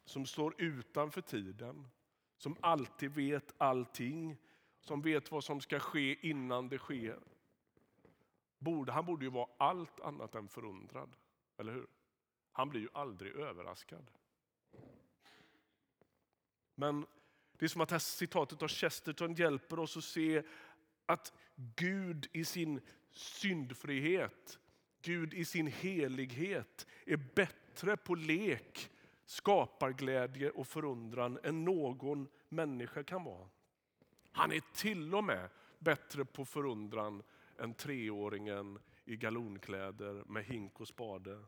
som 0.06 0.26
står 0.26 0.62
utanför 0.62 1.22
tiden, 1.22 1.88
som 2.38 2.58
alltid 2.62 3.12
vet 3.12 3.54
allting, 3.58 4.38
som 4.80 5.02
vet 5.02 5.32
vad 5.32 5.44
som 5.44 5.62
ska 5.62 5.80
ske 5.80 6.28
innan 6.30 6.70
det 6.70 6.78
sker. 6.78 7.20
Borde, 8.60 8.92
han 8.92 9.06
borde 9.06 9.26
ju 9.26 9.32
vara 9.32 9.50
allt 9.58 10.00
annat 10.00 10.36
än 10.36 10.48
förundrad, 10.48 11.16
eller 11.58 11.74
hur? 11.74 11.88
Han 12.58 12.70
blir 12.70 12.82
ju 12.82 12.90
aldrig 12.94 13.36
överraskad. 13.36 14.12
Men 16.76 17.06
det 17.58 17.66
är 17.66 17.70
som 17.70 17.82
att 17.82 17.90
det 17.90 17.94
här 17.94 18.00
citatet 18.00 18.62
av 18.62 18.68
Chesterton 18.68 19.34
hjälper 19.34 19.80
oss 19.80 19.98
att 19.98 20.04
se 20.04 20.44
att 21.06 21.34
Gud 21.56 22.28
i 22.34 22.46
sin 22.46 22.82
syndfrihet, 23.12 24.60
Gud 25.02 25.34
i 25.34 25.46
sin 25.46 25.68
helighet 25.68 26.88
är 27.06 27.18
bättre 27.18 27.98
på 27.98 28.16
lek, 28.16 28.92
skaparglädje 29.26 30.50
och 30.50 30.68
förundran 30.68 31.40
än 31.44 31.66
någon 31.66 32.28
människa 32.50 33.04
kan 33.04 33.24
vara. 33.24 33.50
Han 34.32 34.52
är 34.52 34.62
till 34.74 35.16
och 35.16 35.24
med 35.24 35.50
bättre 35.80 36.26
på 36.26 36.46
förundran 36.46 37.24
än 37.58 37.74
treåringen 37.74 38.80
i 39.06 39.16
galonkläder 39.16 40.24
med 40.26 40.46
hink 40.46 40.80
och 40.80 40.88
spade. 40.88 41.44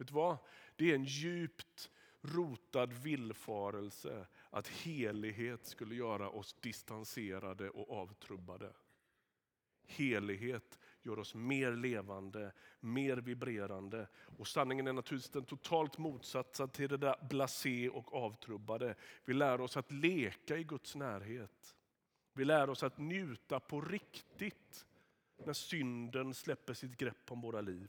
Vet 0.00 0.08
du 0.08 0.14
vad? 0.14 0.36
Det 0.76 0.90
är 0.90 0.94
en 0.94 1.04
djupt 1.04 1.90
rotad 2.20 2.92
villfarelse 2.92 4.26
att 4.50 4.68
helighet 4.68 5.66
skulle 5.66 5.94
göra 5.94 6.30
oss 6.30 6.56
distanserade 6.60 7.70
och 7.70 8.00
avtrubbade. 8.00 8.72
Helighet 9.86 10.78
gör 11.02 11.18
oss 11.18 11.34
mer 11.34 11.72
levande, 11.72 12.52
mer 12.80 13.16
vibrerande. 13.16 14.08
Och 14.38 14.48
sanningen 14.48 14.86
är 14.86 14.92
naturligtvis 14.92 15.32
den 15.32 15.44
totalt 15.44 15.98
motsatta 15.98 16.66
till 16.66 16.88
det 16.88 16.96
där 16.96 17.16
blasé 17.28 17.88
och 17.88 18.14
avtrubbade. 18.14 18.94
Vi 19.24 19.34
lär 19.34 19.60
oss 19.60 19.76
att 19.76 19.92
leka 19.92 20.56
i 20.56 20.64
Guds 20.64 20.94
närhet. 20.94 21.76
Vi 22.32 22.44
lär 22.44 22.70
oss 22.70 22.82
att 22.82 22.98
njuta 22.98 23.60
på 23.60 23.80
riktigt 23.80 24.86
när 25.44 25.52
synden 25.52 26.34
släpper 26.34 26.74
sitt 26.74 26.96
grepp 26.96 27.32
om 27.32 27.40
våra 27.40 27.60
liv. 27.60 27.88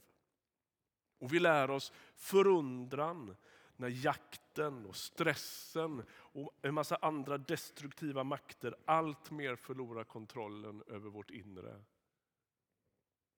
Och 1.21 1.33
vi 1.33 1.39
lär 1.39 1.69
oss 1.69 1.93
förundran 2.15 3.35
när 3.75 3.87
jakten 3.87 4.85
och 4.85 4.95
stressen 4.95 6.03
och 6.11 6.51
en 6.61 6.73
massa 6.73 6.95
andra 6.95 7.37
destruktiva 7.37 8.23
makter 8.23 8.75
allt 8.85 9.31
mer 9.31 9.55
förlorar 9.55 10.03
kontrollen 10.03 10.83
över 10.87 11.09
vårt 11.09 11.31
inre. 11.31 11.81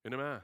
Är 0.03 0.09
ni 0.09 0.17
med? 0.17 0.41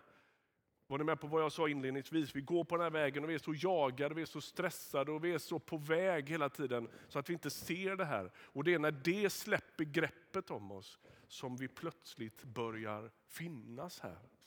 Var 0.87 0.97
ni 0.97 1.03
med 1.03 1.19
på 1.19 1.27
vad 1.27 1.41
jag 1.41 1.51
sa 1.51 1.69
inledningsvis? 1.69 2.35
Vi 2.35 2.41
går 2.41 2.63
på 2.63 2.75
den 2.75 2.83
här 2.83 2.91
vägen 2.91 3.23
och 3.23 3.29
vi 3.29 3.33
är 3.33 3.39
så 3.39 3.53
jagade, 3.53 4.15
vi 4.15 4.21
är 4.21 4.25
så 4.25 4.41
stressade 4.41 5.11
och 5.11 5.23
vi 5.23 5.33
är 5.33 5.37
så 5.37 5.59
på 5.59 5.77
väg 5.77 6.29
hela 6.29 6.49
tiden 6.49 6.89
så 7.07 7.19
att 7.19 7.29
vi 7.29 7.33
inte 7.33 7.49
ser 7.49 7.95
det 7.95 8.05
här. 8.05 8.31
Och 8.35 8.63
det 8.63 8.73
är 8.73 8.79
när 8.79 8.91
det 8.91 9.29
släpper 9.29 9.83
greppet 9.83 10.51
om 10.51 10.71
oss 10.71 10.99
som 11.27 11.57
vi 11.57 11.67
plötsligt 11.67 12.43
börjar 12.43 13.11
finnas 13.27 13.99
här. 13.99 14.38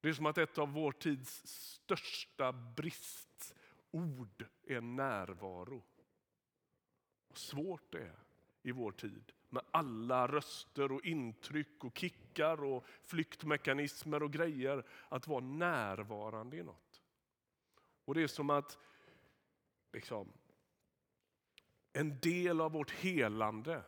Det 0.00 0.08
är 0.08 0.12
som 0.12 0.26
att 0.26 0.38
ett 0.38 0.58
av 0.58 0.72
vår 0.72 0.92
tids 0.92 1.46
största 1.46 2.52
bristord 2.52 4.46
är 4.66 4.80
närvaro. 4.80 5.82
Och 7.28 7.38
svårt 7.38 7.92
det 7.92 7.98
är 7.98 8.18
i 8.62 8.72
vår 8.72 8.92
tid 8.92 9.32
med 9.48 9.62
alla 9.70 10.28
röster 10.28 10.92
och 10.92 11.04
intryck 11.04 11.84
och 11.84 11.98
kickar 11.98 12.64
och 12.64 12.86
flyktmekanismer 13.02 14.22
och 14.22 14.32
grejer 14.32 14.86
att 15.08 15.26
vara 15.26 15.40
närvarande 15.44 16.56
i 16.56 16.62
något. 16.62 17.02
Och 18.04 18.14
det 18.14 18.22
är 18.22 18.26
som 18.26 18.50
att 18.50 18.78
liksom, 19.92 20.32
en 21.92 22.20
del 22.20 22.60
av 22.60 22.72
vårt 22.72 22.90
helande, 22.90 23.82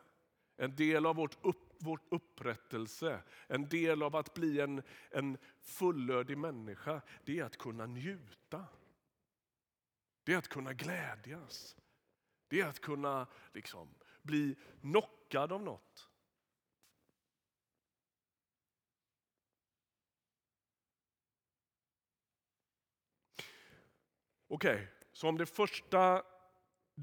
en 0.57 0.77
del 0.77 1.07
av 1.07 1.17
vårt, 1.17 1.45
upp, 1.45 1.62
vår 1.83 2.01
upprättelse, 2.09 3.23
en 3.47 3.69
del 3.69 4.03
av 4.03 4.17
att 4.17 4.35
bli 4.35 4.61
en, 4.61 4.83
en 5.11 5.39
fullödig 5.61 6.39
människa, 6.39 7.03
det 7.25 7.39
är 7.39 7.45
att 7.45 7.57
kunna 7.57 7.87
njuta. 7.87 8.67
Det 10.25 10.33
är 10.33 10.39
att 10.39 10.49
kunna 10.49 10.73
glädjas. 10.73 11.77
Det 12.49 12.61
är 12.61 12.67
att 12.67 12.81
kunna 12.81 13.27
liksom, 13.53 13.95
bli 14.23 14.57
knockad 14.81 15.53
av 15.53 15.63
något. 15.63 16.09
Okej, 24.49 24.75
okay, 24.75 24.87
så 25.13 25.29
om 25.29 25.39
det 25.39 25.47
första 25.47 26.23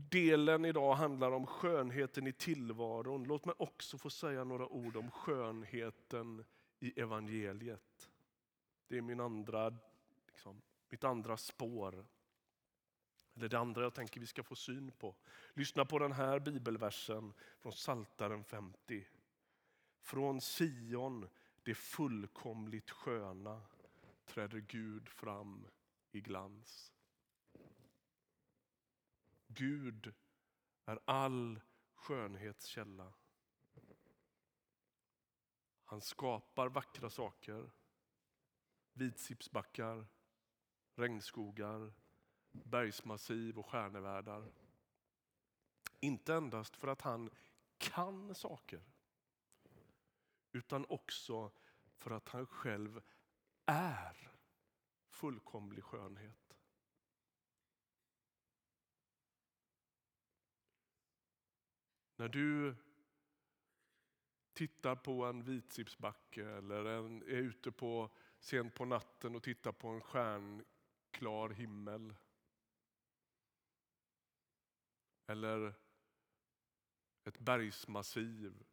delen 0.10 0.65
idag 0.65 0.96
handlar 0.96 1.32
om 1.32 1.48
skönheten 1.48 2.27
i 2.27 2.34
tillvaron, 2.34 3.24
låt 3.24 3.46
mig 3.46 3.56
också 3.58 3.98
få 3.98 4.10
säga 4.10 4.44
några 4.44 4.68
ord 4.68 4.96
om 4.96 5.12
skönheten 5.12 6.46
i 6.79 7.00
evangeliet. 7.01 8.12
Det 8.88 8.98
är 8.98 9.01
min 9.01 9.20
andra, 9.20 9.75
liksom, 10.27 10.62
mitt 10.89 11.03
andra 11.03 11.38
spår. 11.38 12.06
Eller 13.36 13.50
det 13.50 13.60
andra 13.60 13.84
jag 13.84 13.94
tänker 13.94 14.20
vi 14.20 14.27
ska 14.27 14.44
få 14.44 14.56
syn 14.56 14.91
på. 14.91 15.15
Lyssna 15.53 15.86
på 15.86 16.00
den 16.00 16.12
här 16.12 16.39
bibelversen 16.39 17.34
från 17.60 17.74
Saltaren 17.74 18.44
50. 18.44 19.08
Från 20.01 20.41
Sion, 20.41 21.29
det 21.63 21.75
fullkomligt 21.75 22.89
sköna, 22.89 23.62
träder 24.25 24.60
Gud 24.60 25.10
fram 25.10 25.68
i 26.12 26.22
glans. 26.22 26.94
Gud 29.51 30.13
är 30.86 31.00
all 31.06 31.62
skönhetskälla. 31.94 33.13
Han 35.86 36.01
skapar 36.01 36.70
vackra 36.70 37.10
saker. 37.10 37.72
Vitsipsbackar, 38.94 40.08
regnskogar, 40.96 41.94
bergsmassiv 42.51 43.60
och 43.60 43.65
stjärnevärldar. 43.65 44.51
Inte 46.00 46.34
endast 46.34 46.75
för 46.75 46.88
att 46.88 47.01
han 47.01 47.29
kan 47.77 48.36
saker, 48.36 48.84
utan 50.51 50.86
också 50.89 51.51
för 51.98 52.12
att 52.12 52.29
han 52.29 52.48
själv 52.48 53.01
är 53.65 54.32
fullkomlig 55.08 55.84
skönhet. 55.84 56.49
När 62.20 62.30
du 62.30 62.76
tittar 64.54 64.96
på 64.96 65.26
en 65.26 65.44
vitsippsbacke 65.44 66.50
eller 66.50 66.86
en, 66.86 67.22
är 67.22 67.26
ute 67.26 67.72
på, 67.72 68.10
sent 68.40 68.76
på 68.76 68.86
natten 68.86 69.36
och 69.36 69.44
tittar 69.44 69.72
på 69.72 69.88
en 69.88 70.02
stjärnklar 70.02 71.50
himmel. 71.50 72.16
Eller 75.26 75.74
ett 77.24 77.40
bergsmassiv. 77.40 78.64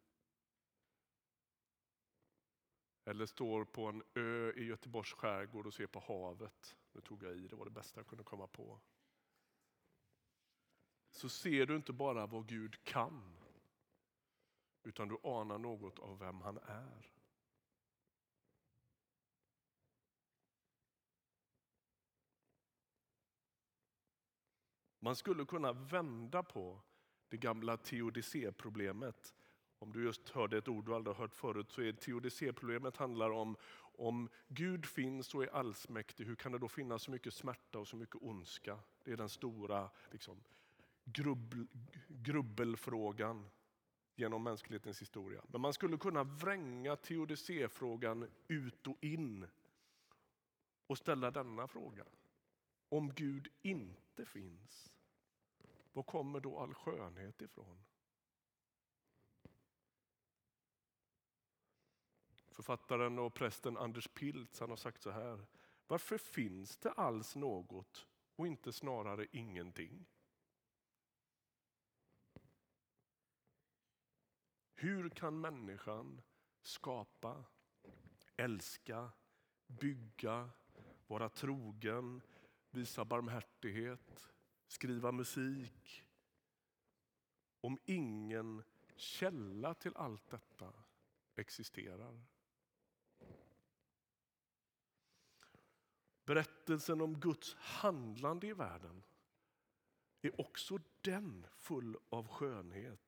Eller 3.03 3.25
står 3.25 3.65
på 3.65 3.85
en 3.85 4.03
ö 4.13 4.53
i 4.55 4.63
Göteborgs 4.63 5.13
skärgård 5.13 5.67
och 5.67 5.73
ser 5.73 5.87
på 5.87 5.99
havet. 5.99 6.77
Nu 6.91 7.01
tog 7.01 7.23
jag 7.23 7.35
i, 7.35 7.47
det 7.47 7.55
var 7.55 7.65
det 7.65 7.71
bästa 7.71 7.99
jag 7.99 8.07
kunde 8.07 8.23
komma 8.23 8.47
på. 8.47 8.79
Så 11.11 11.29
ser 11.29 11.65
du 11.65 11.75
inte 11.75 11.93
bara 11.93 12.25
vad 12.25 12.47
Gud 12.47 12.83
kan 12.83 13.36
utan 14.87 15.07
du 15.07 15.17
anar 15.23 15.57
något 15.57 15.99
av 15.99 16.19
vem 16.19 16.41
han 16.41 16.57
är. 16.57 17.11
Man 24.99 25.15
skulle 25.15 25.45
kunna 25.45 25.73
vända 25.73 26.43
på 26.43 26.81
det 27.29 27.37
gamla 27.37 27.77
teodicéproblemet. 27.77 29.33
Om 29.79 29.93
du 29.93 30.03
just 30.03 30.29
hörde 30.29 30.57
ett 30.57 30.67
ord 30.67 30.85
du 30.85 30.95
aldrig 30.95 31.15
hört 31.15 31.35
förut 31.35 31.71
så 31.71 31.81
är 31.81 31.91
teodicéproblemet 31.91 32.97
handlar 32.97 33.29
om 33.29 33.57
om 33.99 34.29
Gud 34.47 34.85
finns 34.85 35.35
och 35.35 35.43
är 35.43 35.55
allsmäktig, 35.55 36.25
hur 36.25 36.35
kan 36.35 36.51
det 36.51 36.57
då 36.57 36.67
finnas 36.67 37.03
så 37.03 37.11
mycket 37.11 37.33
smärta 37.33 37.79
och 37.79 37.87
så 37.87 37.95
mycket 37.95 38.15
ondska? 38.21 38.79
Det 39.03 39.11
är 39.11 39.17
den 39.17 39.29
stora 39.29 39.89
liksom, 40.11 40.43
grubbel, 41.03 41.67
grubbelfrågan 42.07 43.49
genom 44.17 44.43
mänsklighetens 44.43 45.01
historia. 45.01 45.41
Men 45.47 45.61
man 45.61 45.73
skulle 45.73 45.97
kunna 45.97 46.23
vränga 46.23 46.95
teodicéfrågan 46.95 48.31
ut 48.47 48.87
och 48.87 49.03
in 49.03 49.47
och 50.87 50.97
ställa 50.97 51.31
denna 51.31 51.67
fråga. 51.67 52.05
Om 52.89 53.13
Gud 53.13 53.47
inte 53.61 54.25
finns, 54.25 54.93
var 55.93 56.03
kommer 56.03 56.39
då 56.39 56.59
all 56.59 56.73
skönhet 56.73 57.41
ifrån? 57.41 57.83
Författaren 62.51 63.19
och 63.19 63.33
prästen 63.33 63.77
Anders 63.77 64.07
Piltz 64.07 64.59
han 64.59 64.69
har 64.69 64.77
sagt 64.77 65.01
så 65.01 65.11
här. 65.11 65.45
Varför 65.87 66.17
finns 66.17 66.77
det 66.77 66.91
alls 66.91 67.35
något 67.35 68.07
och 68.35 68.47
inte 68.47 68.73
snarare 68.73 69.27
ingenting? 69.31 70.05
Hur 74.79 75.09
kan 75.09 75.41
människan 75.41 76.21
skapa, 76.61 77.45
älska, 78.35 79.11
bygga, 79.67 80.49
vara 81.07 81.29
trogen, 81.29 82.21
visa 82.69 83.05
barmhärtighet, 83.05 84.33
skriva 84.67 85.11
musik 85.11 86.05
om 87.61 87.79
ingen 87.85 88.63
källa 88.95 89.73
till 89.73 89.95
allt 89.95 90.29
detta 90.29 90.73
existerar? 91.35 92.25
Berättelsen 96.25 97.01
om 97.01 97.19
Guds 97.19 97.55
handlande 97.55 98.47
i 98.47 98.53
världen 98.53 99.03
är 100.21 100.41
också 100.41 100.79
den 101.01 101.47
full 101.55 101.97
av 102.09 102.27
skönhet. 102.27 103.06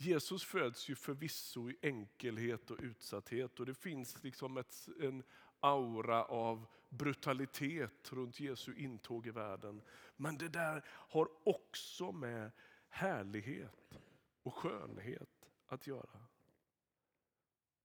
Jesus 0.00 0.44
föds 0.44 0.88
ju 0.88 0.94
förvisso 0.94 1.70
i 1.70 1.76
enkelhet 1.82 2.70
och 2.70 2.78
utsatthet 2.80 3.60
och 3.60 3.66
det 3.66 3.74
finns 3.74 4.22
liksom 4.22 4.56
ett, 4.56 4.88
en 5.00 5.22
aura 5.60 6.24
av 6.24 6.66
brutalitet 6.88 8.12
runt 8.12 8.40
Jesu 8.40 8.74
intåg 8.74 9.26
i 9.26 9.30
världen. 9.30 9.82
Men 10.16 10.38
det 10.38 10.48
där 10.48 10.84
har 10.88 11.28
också 11.44 12.12
med 12.12 12.50
härlighet 12.88 13.98
och 14.42 14.54
skönhet 14.54 15.50
att 15.66 15.86
göra. 15.86 16.26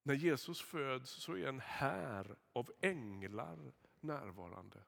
När 0.04 0.14
Jesus 0.14 0.62
föds 0.62 1.10
så 1.10 1.38
är 1.38 1.48
en 1.48 1.60
här 1.60 2.36
av 2.54 2.72
änglar 2.82 3.74
närvarande. 4.00 4.84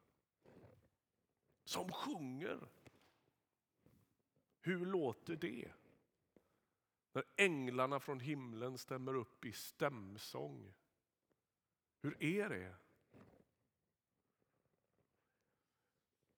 Som 1.64 1.92
sjunger. 1.92 2.70
Hur 4.62 4.86
låter 4.86 5.36
det? 5.36 5.72
När 7.15 7.23
änglarna 7.38 7.99
från 7.99 8.19
himlen 8.19 8.78
stämmer 8.78 9.15
upp 9.15 9.45
i 9.45 9.51
stämsång. 9.51 10.73
Hur 12.01 12.23
är 12.23 12.49
det? 12.49 12.75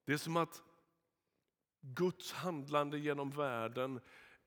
Det 0.05 0.13
är 0.13 0.17
som 0.17 0.37
att 0.37 0.61
Guds 1.81 2.33
handlande 2.33 2.97
genom 2.99 3.29
världen 3.29 3.99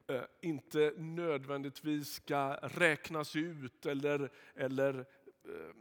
eh, 0.06 0.24
inte 0.42 0.94
nödvändigtvis 0.96 2.12
ska 2.12 2.54
räknas 2.62 3.36
ut 3.36 3.86
eller, 3.86 4.32
eller 4.54 5.06
eh, 5.44 5.74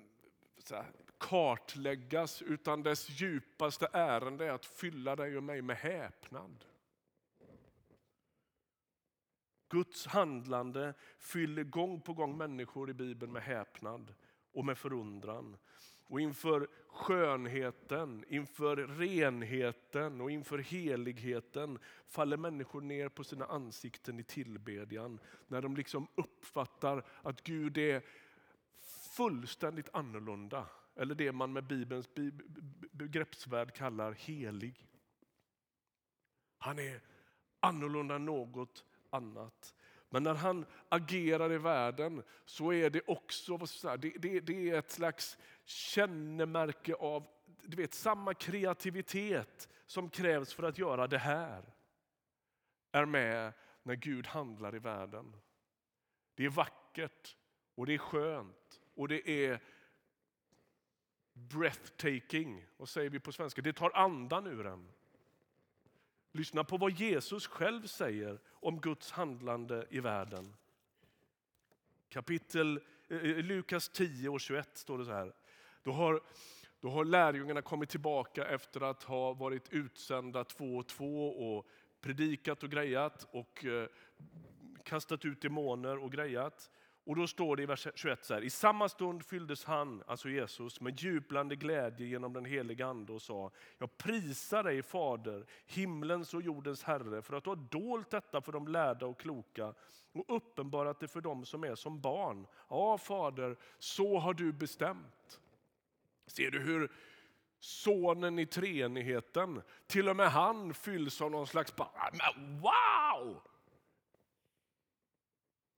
här, 0.71 0.91
kartläggas 1.17 2.41
utan 2.41 2.83
dess 2.83 3.09
djupaste 3.09 3.89
ärende 3.93 4.45
är 4.45 4.51
att 4.51 4.65
fylla 4.65 5.15
dig 5.15 5.37
och 5.37 5.43
mig 5.43 5.61
med 5.61 5.77
häpnad. 5.77 6.65
Guds 9.69 10.05
handlande 10.05 10.93
fyller 11.17 11.63
gång 11.63 12.01
på 12.01 12.13
gång 12.13 12.37
människor 12.37 12.89
i 12.89 12.93
Bibeln 12.93 13.31
med 13.31 13.43
häpnad 13.43 14.13
och 14.51 14.65
med 14.65 14.77
förundran. 14.77 15.57
Och 16.07 16.21
inför 16.21 16.67
skönheten, 16.87 18.25
inför 18.27 18.75
renheten 18.75 20.21
och 20.21 20.31
inför 20.31 20.57
heligheten 20.57 21.79
faller 22.05 22.37
människor 22.37 22.81
ner 22.81 23.09
på 23.09 23.23
sina 23.23 23.45
ansikten 23.45 24.19
i 24.19 24.23
tillbedjan. 24.23 25.19
När 25.47 25.61
de 25.61 25.75
liksom 25.75 26.07
uppfattar 26.15 27.05
att 27.21 27.43
Gud 27.43 27.77
är 27.77 28.03
fullständigt 29.15 29.89
annorlunda. 29.93 30.65
Eller 30.95 31.15
det 31.15 31.31
man 31.31 31.53
med 31.53 31.67
Bibelns 31.67 32.09
begreppsvärld 32.91 33.73
kallar 33.73 34.11
helig. 34.11 34.87
Han 36.57 36.79
är 36.79 37.01
annorlunda 37.59 38.15
än 38.15 38.25
något 38.25 38.85
annat. 39.09 39.73
Men 40.09 40.23
när 40.23 40.33
han 40.33 40.65
agerar 40.89 41.51
i 41.51 41.57
världen 41.57 42.23
så 42.45 42.73
är 42.73 42.89
det 42.89 43.01
också 43.07 43.57
det, 43.57 43.97
det, 43.97 44.39
det 44.39 44.69
är 44.69 44.79
ett 44.79 44.91
slags 44.91 45.37
kännemärke 45.65 46.93
av 46.93 47.27
du 47.63 47.77
vet, 47.77 47.93
samma 47.93 48.33
kreativitet 48.33 49.69
som 49.85 50.09
krävs 50.09 50.53
för 50.53 50.63
att 50.63 50.77
göra 50.77 51.07
det 51.07 51.17
här. 51.17 51.63
Är 52.91 53.05
med 53.05 53.53
när 53.83 53.95
Gud 53.95 54.27
handlar 54.27 54.75
i 54.75 54.79
världen. 54.79 55.35
Det 56.35 56.45
är 56.45 56.49
vackert 56.49 57.37
och 57.75 57.85
det 57.85 57.93
är 57.93 57.97
skönt 57.97 58.81
och 58.95 59.07
det 59.07 59.29
är 59.29 59.63
breathtaking. 61.33 62.65
Vad 62.77 62.89
säger 62.89 63.09
vi 63.09 63.19
på 63.19 63.31
svenska? 63.31 63.61
Det 63.61 63.73
tar 63.73 63.91
andan 63.97 64.47
ur 64.47 64.65
en. 64.65 64.91
Lyssna 66.31 66.63
på 66.63 66.77
vad 66.77 66.91
Jesus 66.91 67.47
själv 67.47 67.87
säger 67.87 68.39
om 68.49 68.81
Guds 68.81 69.11
handlande 69.11 69.85
i 69.89 69.99
världen. 69.99 70.55
Kapitel 72.09 72.79
eh, 73.07 73.17
eh 73.17 73.37
Lukas 73.37 73.89
10 73.89 74.29
och 74.29 74.41
21 74.41 74.69
står 74.73 74.97
det 74.97 75.05
så 75.05 75.11
här. 75.11 75.33
Då 75.83 75.91
har, 75.91 76.21
då 76.79 76.89
har 76.89 77.05
lärjungarna 77.05 77.61
kommit 77.61 77.89
tillbaka 77.89 78.45
efter 78.45 78.81
att 78.81 79.03
ha 79.03 79.33
varit 79.33 79.69
utsända 79.73 80.43
två 80.43 80.77
och 80.77 80.87
två 80.87 81.29
och 81.29 81.67
predikat 82.01 82.63
och 82.63 82.71
grejat 82.71 83.27
och 83.31 83.65
eh, 83.65 83.87
kastat 84.83 85.25
ut 85.25 85.41
demoner 85.41 85.97
och 85.97 86.11
grejat. 86.11 86.71
Och 87.03 87.15
då 87.15 87.27
står 87.27 87.55
det 87.55 87.63
i 87.63 87.65
vers 87.65 87.87
21 87.95 88.25
så 88.25 88.33
här, 88.33 88.41
i 88.41 88.49
samma 88.49 88.89
stund 88.89 89.25
fylldes 89.25 89.65
han, 89.65 90.03
alltså 90.07 90.29
Jesus, 90.29 90.81
med 90.81 90.99
jublande 90.99 91.55
glädje 91.55 92.07
genom 92.07 92.33
den 92.33 92.45
helige 92.45 92.85
ande 92.85 93.13
och 93.13 93.21
sa, 93.21 93.51
jag 93.77 93.97
prisar 93.97 94.63
dig 94.63 94.83
Fader, 94.83 95.45
himlens 95.65 96.33
och 96.33 96.41
jordens 96.41 96.83
Herre, 96.83 97.21
för 97.21 97.37
att 97.37 97.43
du 97.43 97.49
har 97.49 97.55
dolt 97.55 98.09
detta 98.09 98.41
för 98.41 98.51
de 98.51 98.67
lärda 98.67 99.05
och 99.05 99.19
kloka 99.19 99.73
och 100.11 100.35
uppenbarat 100.35 100.99
det 100.99 101.07
för 101.07 101.21
dem 101.21 101.45
som 101.45 101.63
är 101.63 101.75
som 101.75 102.01
barn. 102.01 102.47
Ja, 102.69 102.97
Fader, 102.97 103.57
så 103.77 104.19
har 104.19 104.33
du 104.33 104.53
bestämt. 104.53 105.39
Ser 106.27 106.51
du 106.51 106.59
hur 106.59 106.91
sonen 107.59 108.39
i 108.39 108.45
treenigheten, 108.45 109.61
till 109.87 110.09
och 110.09 110.15
med 110.15 110.31
han 110.31 110.73
fylls 110.73 111.21
av 111.21 111.31
någon 111.31 111.47
slags, 111.47 111.73
wow! 112.61 113.41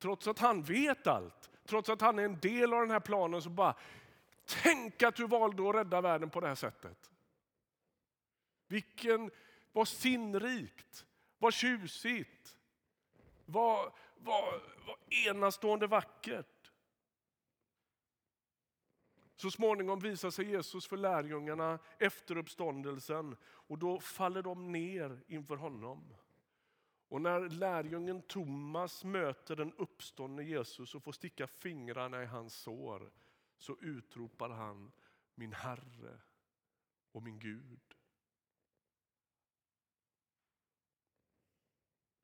Trots 0.01 0.27
att 0.27 0.39
han 0.39 0.63
vet 0.63 1.07
allt, 1.07 1.49
trots 1.65 1.89
att 1.89 2.01
han 2.01 2.19
är 2.19 2.23
en 2.23 2.39
del 2.39 2.73
av 2.73 2.81
den 2.81 2.91
här 2.91 2.99
planen 2.99 3.41
så 3.41 3.49
bara, 3.49 3.75
tänk 4.45 5.03
att 5.03 5.15
du 5.15 5.27
valde 5.27 5.69
att 5.69 5.75
rädda 5.75 6.01
världen 6.01 6.29
på 6.29 6.39
det 6.39 6.47
här 6.47 6.55
sättet. 6.55 7.11
Vilken, 8.67 9.31
vad 9.71 9.87
sinnrikt, 9.87 11.05
vad 11.37 11.53
tjusigt, 11.53 12.57
vad, 13.45 13.91
vad, 14.15 14.61
vad 14.85 14.97
enastående 15.27 15.87
vackert. 15.87 16.71
Så 19.35 19.51
småningom 19.51 19.99
visar 19.99 20.29
sig 20.29 20.45
Jesus 20.45 20.87
för 20.87 20.97
lärjungarna 20.97 21.79
efter 21.99 22.37
uppståndelsen 22.37 23.37
och 23.43 23.77
då 23.77 23.99
faller 23.99 24.41
de 24.41 24.71
ner 24.71 25.23
inför 25.27 25.55
honom. 25.55 26.13
Och 27.11 27.21
när 27.21 27.49
lärjungen 27.49 28.21
Thomas 28.21 29.03
möter 29.03 29.55
den 29.55 29.73
uppståndne 29.73 30.43
Jesus 30.43 30.95
och 30.95 31.03
får 31.03 31.11
sticka 31.11 31.47
fingrarna 31.47 32.23
i 32.23 32.25
hans 32.25 32.55
sår 32.55 33.11
så 33.57 33.77
utropar 33.81 34.49
han 34.49 34.91
min 35.35 35.53
Herre 35.53 36.21
och 37.11 37.23
min 37.23 37.39
Gud. 37.39 37.95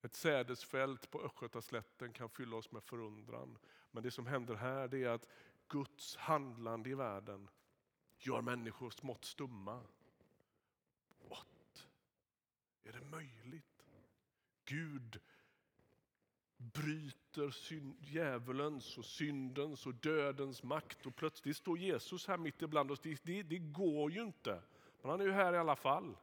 Ett 0.01 0.15
sädesfält 0.15 1.11
på 1.11 1.21
Östgötaslätten 1.21 2.13
kan 2.13 2.29
fylla 2.29 2.55
oss 2.55 2.71
med 2.71 2.83
förundran. 2.83 3.57
Men 3.91 4.03
det 4.03 4.11
som 4.11 4.27
händer 4.27 4.55
här 4.55 4.95
är 4.95 5.09
att 5.09 5.27
Guds 5.67 6.15
handlande 6.15 6.89
i 6.89 6.93
världen 6.93 7.49
gör 8.17 8.41
människor 8.41 8.89
smått 8.89 9.25
stumma. 9.25 9.83
What? 11.29 11.87
Är 12.83 12.91
det 12.91 13.01
möjligt? 13.01 13.66
Gud 14.67 15.21
bryter 16.57 17.55
djävulens 17.99 18.97
och 18.97 19.05
syndens 19.05 19.85
och 19.85 19.95
dödens 19.95 20.63
makt 20.63 21.05
och 21.05 21.15
plötsligt 21.15 21.57
står 21.57 21.77
Jesus 21.77 22.27
här 22.27 22.37
mitt 22.37 22.61
ibland 22.61 22.91
oss. 22.91 22.99
Det, 22.99 23.23
det, 23.23 23.43
det 23.43 23.57
går 23.57 24.11
ju 24.11 24.21
inte, 24.21 24.61
men 25.01 25.11
han 25.11 25.21
är 25.21 25.25
ju 25.25 25.31
här 25.31 25.53
i 25.53 25.57
alla 25.57 25.75
fall. 25.75 26.17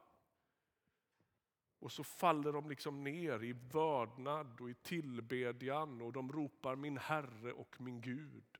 Och 1.79 1.91
så 1.91 2.03
faller 2.03 2.53
de 2.53 2.69
liksom 2.69 3.03
ner 3.03 3.43
i 3.43 3.53
vördnad 3.53 4.61
och 4.61 4.69
i 4.69 4.73
tillbedjan 4.73 6.01
och 6.01 6.13
de 6.13 6.31
ropar 6.31 6.75
min 6.75 6.97
Herre 6.97 7.53
och 7.53 7.81
min 7.81 8.01
Gud. 8.01 8.57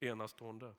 Enastående. 0.00 0.74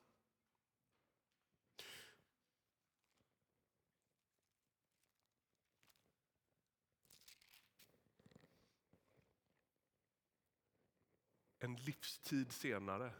En 11.60 11.76
livstid 11.76 12.52
senare, 12.52 13.12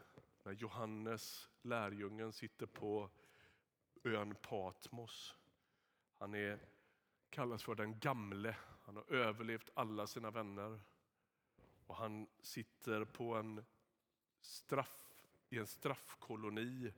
när 0.43 0.51
Johannes, 0.51 1.49
lärjungen, 1.61 2.33
sitter 2.33 2.65
på 2.65 3.09
ön 4.03 4.35
Patmos. 4.41 5.35
Han 6.17 6.33
är, 6.33 6.59
kallas 7.29 7.63
för 7.63 7.75
den 7.75 7.99
gamle, 7.99 8.55
han 8.81 8.95
har 8.95 9.13
överlevt 9.13 9.69
alla 9.73 10.07
sina 10.07 10.31
vänner. 10.31 10.79
Och 11.85 11.95
han 11.95 12.27
sitter 12.41 13.05
på 13.05 13.35
en 13.35 13.65
straff, 14.39 15.23
i 15.49 15.57
en 15.57 15.67
straffkoloni 15.67 16.93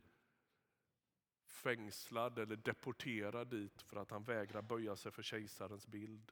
fängslad 1.46 2.40
eller 2.40 2.56
deporterad 2.56 3.48
dit 3.48 3.82
för 3.82 3.98
att 3.98 4.12
han 4.12 4.24
vägrar 4.24 4.62
böja 4.62 4.96
sig 4.96 5.12
för 5.12 5.24
kejsarens 5.24 5.88
bild. 5.88 6.32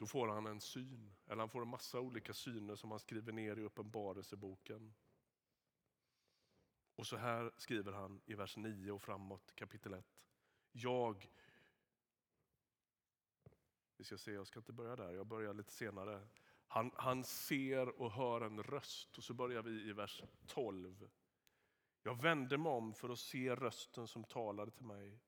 Då 0.00 0.06
får 0.06 0.28
han 0.28 0.46
en 0.46 0.60
syn, 0.60 1.14
eller 1.26 1.40
han 1.40 1.50
får 1.50 1.62
en 1.62 1.68
massa 1.68 2.00
olika 2.00 2.34
syner 2.34 2.76
som 2.76 2.90
han 2.90 3.00
skriver 3.00 3.32
ner 3.32 3.56
i 3.56 3.62
Uppenbarelseboken. 3.62 4.94
Och 6.94 7.06
så 7.06 7.16
här 7.16 7.52
skriver 7.56 7.92
han 7.92 8.20
i 8.26 8.34
vers 8.34 8.56
9 8.56 8.92
och 8.92 9.02
framåt, 9.02 9.52
kapitel 9.54 9.94
1. 9.94 10.06
Jag, 10.72 11.30
vi 13.96 14.04
ska 14.04 14.18
se, 14.18 14.32
jag 14.32 14.46
ska 14.46 14.58
inte 14.58 14.72
börja 14.72 14.96
där, 14.96 15.12
jag 15.12 15.26
börjar 15.26 15.54
lite 15.54 15.72
senare. 15.72 16.28
Han, 16.66 16.90
han 16.94 17.24
ser 17.24 18.00
och 18.00 18.12
hör 18.12 18.40
en 18.40 18.62
röst 18.62 19.18
och 19.18 19.24
så 19.24 19.34
börjar 19.34 19.62
vi 19.62 19.88
i 19.88 19.92
vers 19.92 20.22
12. 20.46 21.10
Jag 22.02 22.22
vände 22.22 22.58
mig 22.58 22.72
om 22.72 22.94
för 22.94 23.08
att 23.08 23.18
se 23.18 23.54
rösten 23.54 24.08
som 24.08 24.24
talade 24.24 24.70
till 24.70 24.86
mig. 24.86 25.20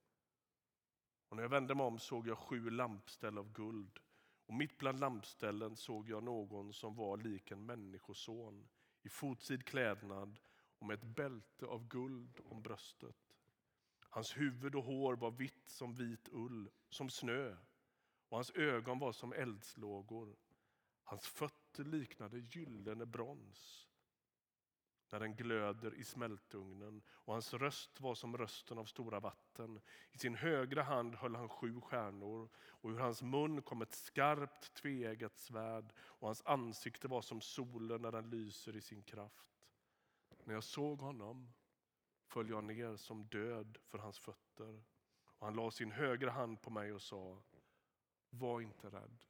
Och 1.28 1.36
när 1.36 1.42
jag 1.42 1.50
vände 1.50 1.74
mig 1.74 1.86
om 1.86 1.98
såg 1.98 2.28
jag 2.28 2.38
sju 2.38 2.70
lampställ 2.70 3.38
av 3.38 3.52
guld 3.52 4.00
och 4.46 4.54
mitt 4.54 4.78
bland 4.78 5.00
lampställen 5.00 5.76
såg 5.76 6.08
jag 6.08 6.22
någon 6.22 6.72
som 6.72 6.94
var 6.94 7.16
lik 7.16 7.50
en 7.50 7.66
människoson 7.66 8.68
i 9.02 9.08
fotsid 9.08 9.64
klädnad 9.64 10.38
och 10.78 10.86
med 10.86 10.94
ett 10.94 11.16
bälte 11.16 11.66
av 11.66 11.88
guld 11.88 12.40
om 12.44 12.62
bröstet. 12.62 13.36
Hans 14.00 14.36
huvud 14.36 14.74
och 14.74 14.84
hår 14.84 15.16
var 15.16 15.30
vitt 15.30 15.68
som 15.68 15.94
vit 15.94 16.28
ull, 16.32 16.70
som 16.88 17.10
snö 17.10 17.56
och 18.28 18.36
hans 18.36 18.50
ögon 18.50 18.98
var 18.98 19.12
som 19.12 19.32
eldslågor. 19.32 20.36
Hans 21.02 21.26
fötter 21.26 21.84
liknade 21.84 22.38
gyllene 22.38 23.06
brons 23.06 23.88
när 25.12 25.20
den 25.20 25.34
glöder 25.34 25.94
i 25.94 26.04
smältugnen 26.04 27.02
och 27.08 27.32
hans 27.32 27.54
röst 27.54 28.00
var 28.00 28.14
som 28.14 28.36
rösten 28.36 28.78
av 28.78 28.84
stora 28.84 29.20
vatten. 29.20 29.80
I 30.12 30.18
sin 30.18 30.34
högra 30.34 30.82
hand 30.82 31.14
höll 31.14 31.34
han 31.34 31.48
sju 31.48 31.80
stjärnor 31.80 32.48
och 32.56 32.90
ur 32.90 32.98
hans 32.98 33.22
mun 33.22 33.62
kom 33.62 33.82
ett 33.82 33.94
skarpt 33.94 34.74
tveeggat 34.74 35.38
svärd 35.38 35.92
och 35.98 36.28
hans 36.28 36.42
ansikte 36.44 37.08
var 37.08 37.22
som 37.22 37.40
solen 37.40 38.02
när 38.02 38.12
den 38.12 38.30
lyser 38.30 38.76
i 38.76 38.80
sin 38.80 39.02
kraft. 39.02 39.62
När 40.44 40.54
jag 40.54 40.64
såg 40.64 41.00
honom 41.00 41.52
föll 42.26 42.50
jag 42.50 42.64
ner 42.64 42.96
som 42.96 43.26
död 43.26 43.78
för 43.84 43.98
hans 43.98 44.18
fötter 44.18 44.82
och 45.24 45.46
han 45.46 45.56
la 45.56 45.70
sin 45.70 45.90
högra 45.90 46.30
hand 46.30 46.62
på 46.62 46.70
mig 46.70 46.92
och 46.92 47.02
sa 47.02 47.42
Var 48.30 48.60
inte 48.60 48.90
rädd. 48.90 49.24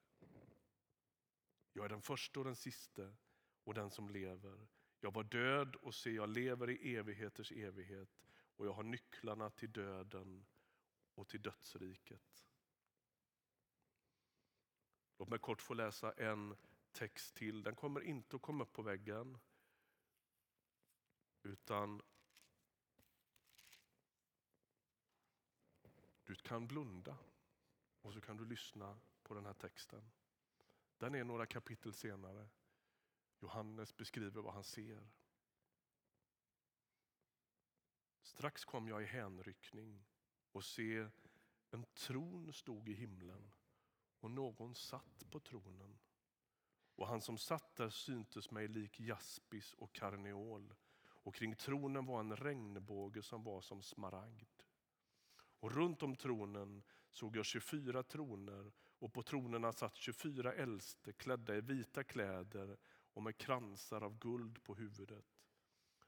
Jag 1.73 1.85
är 1.85 1.89
den 1.89 2.03
första 2.03 2.41
och 2.41 2.47
den 2.47 2.57
siste 2.57 3.15
och 3.65 3.75
den 3.75 3.91
som 3.91 4.11
lever. 4.11 4.69
Jag 5.05 5.15
var 5.15 5.25
död 5.25 5.77
och 5.77 5.95
se, 5.95 6.11
jag 6.11 6.29
lever 6.29 6.71
i 6.71 6.97
evigheters 6.97 7.53
evighet 7.53 8.09
och 8.57 8.67
jag 8.67 8.73
har 8.73 8.83
nycklarna 8.83 9.51
till 9.51 9.73
döden 9.73 10.47
och 11.15 11.29
till 11.29 11.43
dödsriket. 11.43 12.47
Låt 15.19 15.29
mig 15.29 15.39
kort 15.39 15.63
få 15.63 15.75
läsa 15.75 16.13
en 16.13 16.57
text 16.93 17.35
till. 17.35 17.63
Den 17.63 17.75
kommer 17.75 18.01
inte 18.01 18.37
att 18.37 18.43
komma 18.43 18.65
upp 18.65 18.73
på 18.73 18.83
väggen. 18.83 19.39
Utan 21.43 22.03
du 26.25 26.35
kan 26.35 26.67
blunda 26.67 27.17
och 28.01 28.13
så 28.13 28.21
kan 28.21 28.37
du 28.37 28.45
lyssna 28.45 29.01
på 29.23 29.35
den 29.35 29.47
här 29.47 29.55
texten. 29.55 30.11
Den 30.99 31.15
är 31.15 31.25
några 31.25 31.47
kapitel 31.47 31.93
senare. 31.93 32.49
Johannes 33.43 33.97
beskriver 33.97 34.43
vad 34.43 34.55
han 34.55 34.65
ser. 34.65 35.11
Strax 38.23 38.65
kom 38.65 38.89
jag 38.89 39.03
i 39.03 39.07
hänryckning 39.07 40.05
och 40.53 40.65
se 40.65 41.09
en 41.71 41.85
tron 41.85 42.53
stod 42.53 42.89
i 42.89 42.93
himlen 42.93 43.53
och 44.21 44.31
någon 44.31 44.75
satt 44.75 45.31
på 45.31 45.41
tronen. 45.41 45.99
Och 46.95 47.07
han 47.07 47.21
som 47.21 47.39
satt 47.39 47.77
där 47.77 47.91
syntes 47.91 48.51
mig 48.51 48.69
lik 48.69 49.01
jaspis 49.01 49.75
och 49.75 49.93
karneol 49.93 50.75
och 50.99 51.35
kring 51.35 51.57
tronen 51.57 52.07
var 52.07 52.21
en 52.21 52.37
regnbåge 52.37 53.23
som 53.23 53.45
var 53.45 53.61
som 53.61 53.83
smaragd. 53.83 54.63
Och 55.61 55.73
runt 55.73 56.03
om 56.03 56.17
tronen 56.17 56.83
såg 57.11 57.37
jag 57.37 57.47
24 57.47 58.03
troner 58.03 58.73
och 58.99 59.13
på 59.13 59.23
tronerna 59.23 59.73
satt 59.73 59.97
24 59.97 60.53
äldste 60.53 61.13
klädda 61.13 61.57
i 61.57 61.61
vita 61.61 62.05
kläder 62.05 62.79
och 63.13 63.23
med 63.23 63.39
kransar 63.39 64.01
av 64.01 64.19
guld 64.19 64.65
på 64.65 64.75
huvudet. 64.75 65.43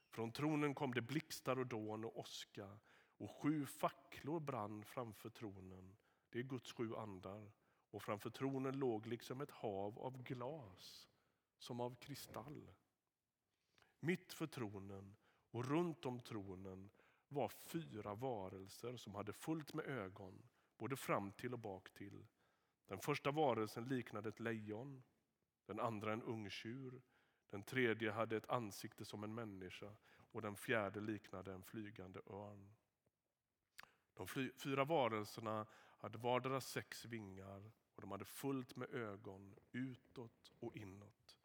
Från 0.09 0.33
tronen 0.33 0.75
kom 0.75 0.95
det 0.95 1.03
blixtar 1.03 1.59
och 1.59 1.67
dån 1.67 2.05
och 2.05 2.19
åska 2.19 2.79
och 3.17 3.31
sju 3.31 3.67
facklor 3.67 4.41
brann 4.41 4.85
framför 4.85 5.31
tronen. 5.31 5.97
Det 6.31 6.39
är 6.39 6.43
Guds 6.43 6.73
sju 6.73 6.95
andar. 6.97 7.53
Och 7.91 8.03
framför 8.03 8.31
tronen 8.31 8.79
låg 8.79 9.07
liksom 9.07 9.41
ett 9.41 9.51
hav 9.51 9.99
av 9.99 10.23
glas, 10.23 11.09
som 11.59 11.81
av 11.81 11.95
kristall. 11.95 12.71
Mitt 14.01 14.33
för 14.33 14.47
tronen 14.47 15.17
och 15.51 15.65
runt 15.65 16.07
om 16.07 16.21
tronen 16.21 16.91
var 17.29 17.49
fyra 17.49 18.15
varelser 18.15 18.97
som 18.97 19.15
hade 19.15 19.33
fullt 19.33 19.75
med 19.75 19.85
ögon, 19.85 20.43
både 20.77 20.97
fram 20.97 21.33
till 21.33 21.53
och 21.53 21.59
bak 21.59 21.91
till. 21.91 22.27
Den 22.87 22.99
första 22.99 23.31
varelsen 23.31 23.85
liknade 23.85 24.29
ett 24.29 24.41
lejon, 24.41 25.03
den 25.67 25.81
andra 25.81 26.13
en 26.13 26.23
ungtjur, 26.23 27.03
den 27.51 27.63
tredje 27.63 28.11
hade 28.11 28.37
ett 28.37 28.51
ansikte 28.51 29.05
som 29.05 29.25
en 29.25 29.35
människa 29.35 29.97
och 30.17 30.43
den 30.43 30.57
fjärde 30.57 31.01
liknade 31.01 31.53
en 31.53 31.63
flygande 31.63 32.21
örn. 32.27 32.75
De 34.15 34.27
fyra 34.57 34.85
varelserna 34.85 35.67
hade 35.99 36.19
vardera 36.19 36.61
sex 36.61 37.05
vingar 37.05 37.73
och 37.95 38.01
de 38.01 38.11
hade 38.11 38.25
fullt 38.25 38.77
med 38.77 38.95
ögon 38.95 39.57
utåt 39.73 40.53
och 40.61 40.77
inåt. 40.77 41.39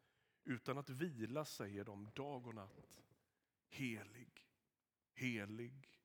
Utan 0.44 0.78
att 0.78 0.90
vila 0.90 1.46
säger 1.46 1.84
de 1.84 2.10
dag 2.16 2.48
och 2.48 2.56
natt. 2.56 3.04
Helig, 3.68 4.48
helig, 5.14 6.00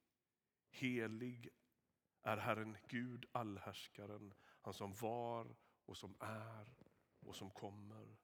helig 0.70 1.48
är 2.22 2.37
Herren 2.37 2.77
Gud 2.88 3.27
allhärskaren, 3.33 4.35
han 4.62 4.74
som 4.74 4.94
var 4.94 5.57
och 5.87 5.96
som 5.96 6.16
är 6.20 6.84
och 7.27 7.37
som 7.37 7.51
kommer. 7.51 8.17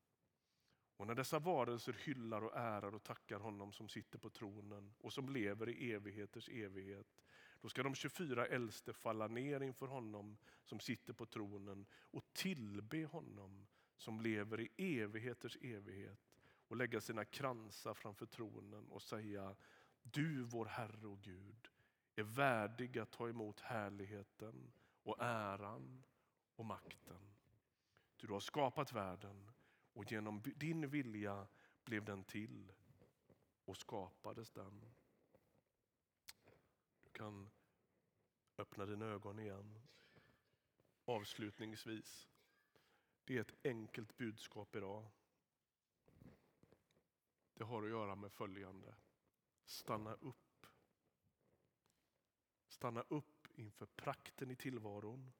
Och 0.96 1.06
när 1.06 1.14
dessa 1.14 1.38
varelser 1.38 1.92
hyllar 1.92 2.44
och 2.44 2.56
ärar 2.56 2.94
och 2.94 3.02
tackar 3.02 3.40
honom 3.40 3.72
som 3.72 3.88
sitter 3.88 4.18
på 4.18 4.30
tronen 4.30 4.94
och 4.98 5.12
som 5.12 5.28
lever 5.28 5.68
i 5.68 5.92
evigheters 5.92 6.48
evighet, 6.48 7.22
då 7.60 7.68
ska 7.68 7.82
de 7.82 7.94
24 7.94 8.46
äldste 8.46 8.92
falla 8.92 9.28
ner 9.28 9.60
inför 9.60 9.86
honom 9.86 10.38
som 10.64 10.80
sitter 10.80 11.12
på 11.12 11.26
tronen 11.26 11.86
och 11.92 12.32
tillbe 12.32 13.04
honom 13.04 13.66
som 13.96 14.20
lever 14.20 14.60
i 14.60 15.00
evigheters 15.00 15.56
evighet 15.60 16.30
och 16.68 16.76
lägga 16.76 17.00
sina 17.00 17.24
kransar 17.24 17.94
framför 17.94 18.26
tronen 18.26 18.88
och 18.88 19.02
säga 19.02 19.56
Du 20.02 20.42
vår 20.42 20.66
Herre 20.66 21.06
och 21.06 21.22
Gud 21.22 21.68
är 22.16 22.22
värdig 22.22 22.98
att 22.98 23.10
ta 23.10 23.28
emot 23.28 23.60
härligheten 23.60 24.72
och 25.02 25.16
äran 25.20 26.02
och 26.56 26.64
makten. 26.64 27.39
Du 28.26 28.32
har 28.32 28.40
skapat 28.40 28.92
världen 28.92 29.50
och 29.92 30.12
genom 30.12 30.42
din 30.42 30.88
vilja 30.88 31.46
blev 31.84 32.04
den 32.04 32.24
till 32.24 32.72
och 33.64 33.76
skapades 33.76 34.50
den. 34.50 34.92
Du 37.00 37.08
kan 37.12 37.50
öppna 38.58 38.86
dina 38.86 39.06
ögon 39.06 39.38
igen. 39.38 39.80
Avslutningsvis. 41.04 42.28
Det 43.24 43.36
är 43.36 43.40
ett 43.40 43.54
enkelt 43.64 44.16
budskap 44.16 44.76
idag. 44.76 45.10
Det 47.54 47.64
har 47.64 47.82
att 47.82 47.90
göra 47.90 48.14
med 48.14 48.32
följande. 48.32 48.94
Stanna 49.64 50.14
upp. 50.14 50.66
Stanna 52.68 53.04
upp 53.08 53.48
inför 53.54 53.86
prakten 53.86 54.50
i 54.50 54.56
tillvaron. 54.56 55.32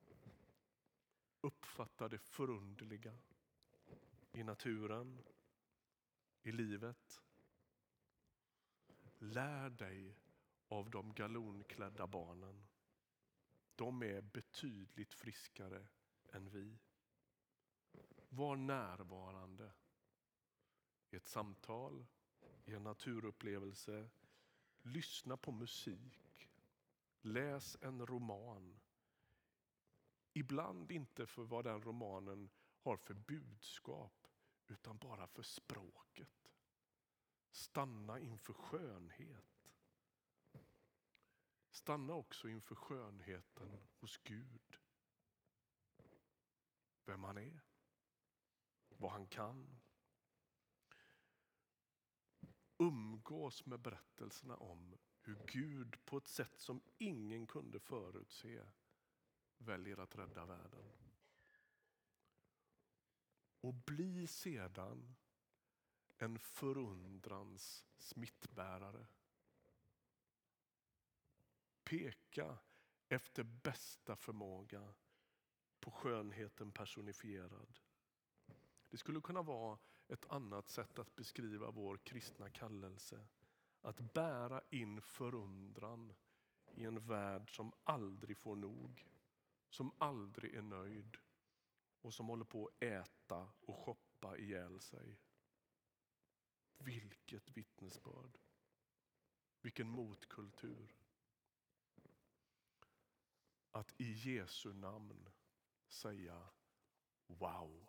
Uppfatta 1.41 2.09
det 2.09 2.19
förunderliga 2.19 3.19
i 4.33 4.43
naturen, 4.43 5.23
i 6.43 6.53
livet. 6.53 7.23
Lär 9.19 9.71
dig 9.71 10.17
av 10.69 10.91
de 10.91 11.15
galonklädda 11.15 12.07
barnen. 12.07 12.67
De 13.75 14.03
är 14.03 14.21
betydligt 14.21 15.15
friskare 15.15 15.87
än 16.33 16.49
vi. 16.49 16.79
Var 18.29 18.57
närvarande 18.57 19.73
i 21.11 21.17
ett 21.17 21.27
samtal, 21.27 22.07
i 22.65 22.75
en 22.75 22.83
naturupplevelse. 22.83 24.11
Lyssna 24.83 25.37
på 25.37 25.53
musik. 25.53 26.49
Läs 27.21 27.77
en 27.81 28.07
roman. 28.07 28.81
Ibland 30.33 30.93
inte 30.93 31.27
för 31.27 31.43
vad 31.43 31.65
den 31.65 31.83
romanen 31.83 32.51
har 32.81 32.97
för 32.97 33.15
budskap 33.15 34.27
utan 34.67 34.99
bara 34.99 35.27
för 35.27 35.43
språket. 35.43 36.53
Stanna 37.51 38.19
inför 38.19 38.53
skönhet. 38.53 39.73
Stanna 41.71 42.15
också 42.15 42.49
inför 42.49 42.75
skönheten 42.75 43.81
hos 43.99 44.19
Gud. 44.19 44.79
Vem 47.05 47.25
han 47.25 47.39
är, 47.39 47.61
vad 48.89 49.13
han 49.13 49.27
kan. 49.27 49.81
Umgås 52.79 53.67
med 53.67 53.81
berättelserna 53.81 54.57
om 54.57 54.99
hur 55.21 55.39
Gud 55.47 56.05
på 56.05 56.17
ett 56.17 56.29
sätt 56.29 56.59
som 56.59 56.81
ingen 56.99 57.47
kunde 57.47 57.81
förutse 57.81 58.63
väljer 59.61 60.01
att 60.01 60.17
rädda 60.17 60.45
världen. 60.45 60.85
Och 63.61 63.75
bli 63.75 64.27
sedan 64.27 65.17
en 66.19 66.39
förundrans 66.39 67.85
smittbärare. 67.99 69.07
Peka 71.85 72.59
efter 73.09 73.43
bästa 73.43 74.17
förmåga 74.17 74.95
på 75.81 75.91
skönheten 75.91 76.73
personifierad. 76.73 77.79
Det 78.91 78.97
skulle 78.97 79.21
kunna 79.21 79.43
vara 79.43 79.79
ett 80.09 80.27
annat 80.31 80.69
sätt 80.69 80.99
att 80.99 81.17
beskriva 81.17 81.71
vår 81.71 81.97
kristna 81.97 82.51
kallelse. 82.51 83.27
Att 83.81 84.01
bära 84.01 84.63
in 84.71 85.01
förundran 85.01 86.13
i 86.75 86.85
en 86.85 87.07
värld 87.07 87.57
som 87.57 87.73
aldrig 87.85 88.37
får 88.37 88.57
nog, 88.57 89.10
som 89.71 89.93
aldrig 89.99 90.55
är 90.55 90.63
nöjd 90.63 91.17
och 92.01 92.15
som 92.15 92.29
håller 92.29 92.45
på 92.45 92.67
att 92.67 92.83
äta 92.83 93.53
och 93.61 93.77
shoppa 93.77 94.37
ihjäl 94.37 94.81
sig. 94.81 95.19
Vilket 96.79 97.51
vittnesbörd. 97.51 98.39
Vilken 99.61 99.89
motkultur. 99.89 100.97
Att 103.71 104.01
i 104.01 104.13
Jesu 104.13 104.73
namn 104.73 105.31
säga 105.89 106.49
wow. 107.27 107.89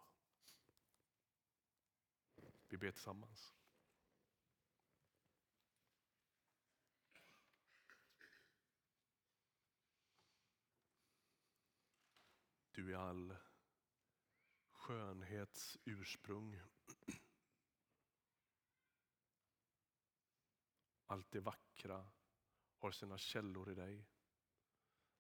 Vi 2.68 2.78
ber 2.78 2.92
tillsammans. 2.92 3.54
Du 12.72 12.94
är 12.94 12.98
all 12.98 13.36
skönhets 14.72 15.78
ursprung. 15.86 16.62
Allt 21.06 21.32
det 21.32 21.40
vackra 21.40 22.12
har 22.78 22.92
sina 22.92 23.18
källor 23.18 23.72
i 23.72 23.76
dig. 23.76 24.06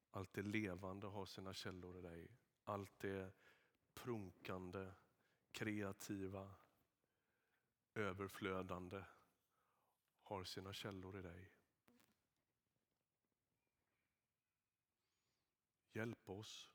Allt 0.09 0.33
det 0.33 0.41
levande 0.41 1.07
har 1.07 1.25
sina 1.25 1.53
källor 1.53 1.97
i 1.97 2.01
dig. 2.01 2.37
Allt 2.63 2.99
det 2.99 3.33
prunkande, 3.93 4.93
kreativa, 5.51 6.55
överflödande 7.93 9.03
har 10.21 10.43
sina 10.43 10.73
källor 10.73 11.17
i 11.17 11.21
dig. 11.21 11.51
Hjälp 15.93 16.29
oss 16.29 16.70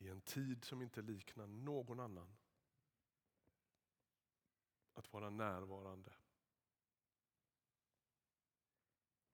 i 0.00 0.08
en 0.08 0.20
tid 0.20 0.64
som 0.64 0.82
inte 0.82 1.02
liknar 1.02 1.46
någon 1.46 2.00
annan 2.00 2.36
att 4.94 5.12
vara 5.12 5.30
närvarande. 5.30 6.12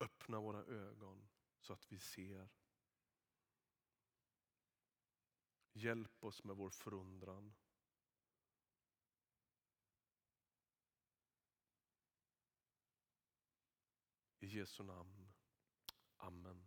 Öppna 0.00 0.40
våra 0.40 0.64
ögon 0.64 1.28
så 1.60 1.72
att 1.72 1.92
vi 1.92 1.98
ser. 1.98 2.48
Hjälp 5.72 6.24
oss 6.24 6.44
med 6.44 6.56
vår 6.56 6.70
förundran. 6.70 7.54
I 14.38 14.46
Jesu 14.46 14.82
namn. 14.82 15.32
Amen. 16.16 16.65